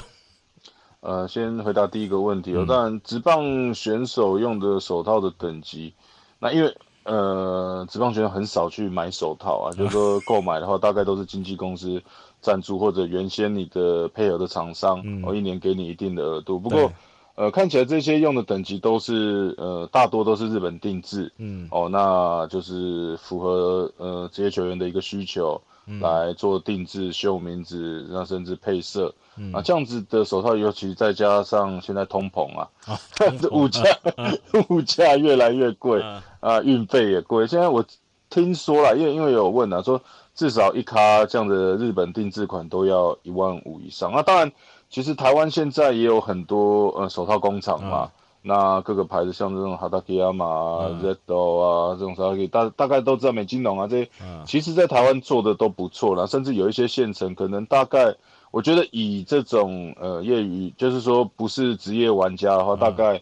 [1.00, 2.64] 呃，先回答第一个问题哦。
[2.68, 5.94] 当然，职棒选手用的手套的等级，
[6.38, 12.02] 那因为呃，职棒选手很少去买手套啊， 就是说购买的话，大概都是经纪公司
[12.40, 16.58] 赞助或者原先你的配合的厂商，哦，一年给你一定的额度。
[16.58, 16.92] 不过，
[17.36, 21.68] 呃，看起来这些用的等级都是呃，大多都是日本定制，嗯。
[21.70, 25.60] 哦，那就是符合呃职业球员的一个需求
[26.00, 29.14] 来做定制、绣名字，那甚至配色。
[29.52, 32.68] 啊，这样子的手套，尤其再加上现在通膨啊，
[33.52, 33.82] 物价
[34.68, 37.46] 物价越来越贵嗯啊，运费也贵。
[37.46, 37.84] 现在我
[38.28, 40.02] 听说了，因为因为有问啊，说
[40.34, 44.10] 至少一卡这样的日本定制款都要一万五以上。
[44.12, 44.50] 那当然，
[44.90, 48.10] 其实台湾现在也有很多呃手套工厂嘛。
[48.42, 51.02] 那各个牌子像这种哈达基亚嘛、嗯。
[51.02, 54.42] Zedo 啊这种手套，大大概都知道美金龙啊这些，嗯。
[54.46, 58.14] 其实在台湾做的都不错啦，甚至有一些县城可能大概，
[58.50, 63.20] 我觉得以这种呃业余，就是说不是职业玩家的话，大概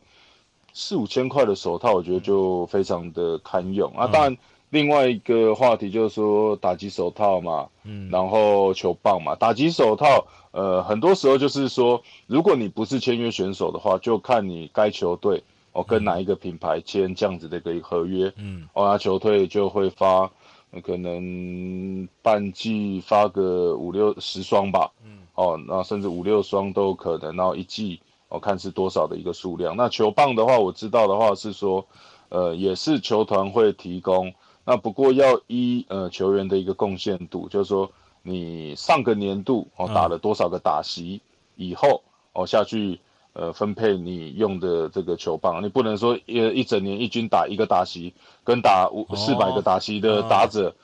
[0.72, 3.90] 四五千块的手套，我觉得就非常的堪用。
[3.96, 4.06] 啊。
[4.06, 4.36] 当然，
[4.70, 8.10] 另外一个话题就是说打击手套嘛，嗯。
[8.10, 15.42] 然后球棒嘛，打击手套，呃，很多时候就是说，如果你不是签约选手的话，就看你该球队
[15.72, 18.68] 哦跟哪一个品牌签这样子的一个合约，嗯。
[18.72, 20.30] 哦，那球队就会发，
[20.72, 29.76] 呃可能半季发个五六十双吧，嗯，哦，那甚至五六双都有可能，然后一季我、哦、看是多少的一个数量。
[29.76, 31.86] 那球棒的话，我知道的话是说，
[32.30, 34.34] 呃，也是球团会提供，
[34.66, 37.90] 那不过要依呃球员的一个贡献度，就是说
[38.22, 39.94] 你上个年度哦嗯。
[39.94, 41.22] 打了多少个打席
[41.54, 42.02] 以后
[42.34, 43.00] 哦下去。
[43.38, 49.14] 呃，分配你用的这个球棒，你不能说一一整年一军打一个打席，跟打五哦。
[49.14, 50.74] 四百个打席的打者哦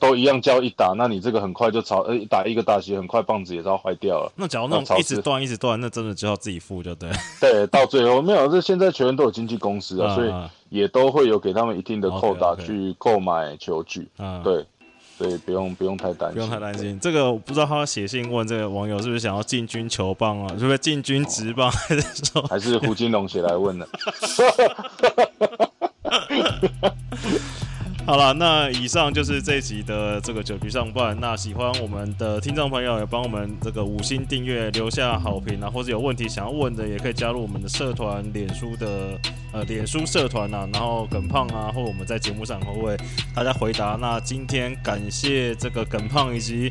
[0.00, 4.32] 都一样交一打，那你这个很快就超，呃，打一个打席很快棒子也要坏掉了。
[4.36, 7.16] 那假如那种一直市断一直断，那真的就要自己付就对了。
[7.40, 14.08] 对，到最后没有，这现在球员都有经纪公司啊，所以嗯也都会有给他们一定的扣打去购买球具。
[14.18, 14.64] 嗯，对，
[15.18, 16.98] 所以不用不用太担心，不用太担心。
[17.00, 20.48] 这个我不知道他写信问这个网友是不是想要进军球棒啊？
[20.56, 21.68] 是不是进军职棒？
[21.88, 23.86] 还是说还是胡金龙写来问的。
[28.04, 28.34] 好了？
[28.34, 31.16] 那以上就是这一集的这个酒局上半。
[31.20, 39.18] 那喜欢我们的听众朋友也帮我们这个五星订阅，留下好评啊，或者有问题想要问的，也可以加入我们的社团，脸书的
[39.52, 42.96] 呃脸书社团啊，然后耿胖啊，或我们在节目上会为
[43.34, 43.96] 大家回答。
[44.00, 46.70] 那今天感谢这个耿胖以及。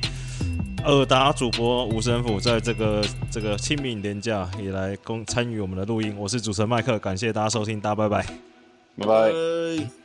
[0.83, 8.25] 尔达主播吴神甫在这个这个清明年假也来共参与我们的录音，我是主持人麦克，感谢大家收听，大家拜拜。
[8.97, 9.31] 拜拜。
[9.31, 10.00] 拜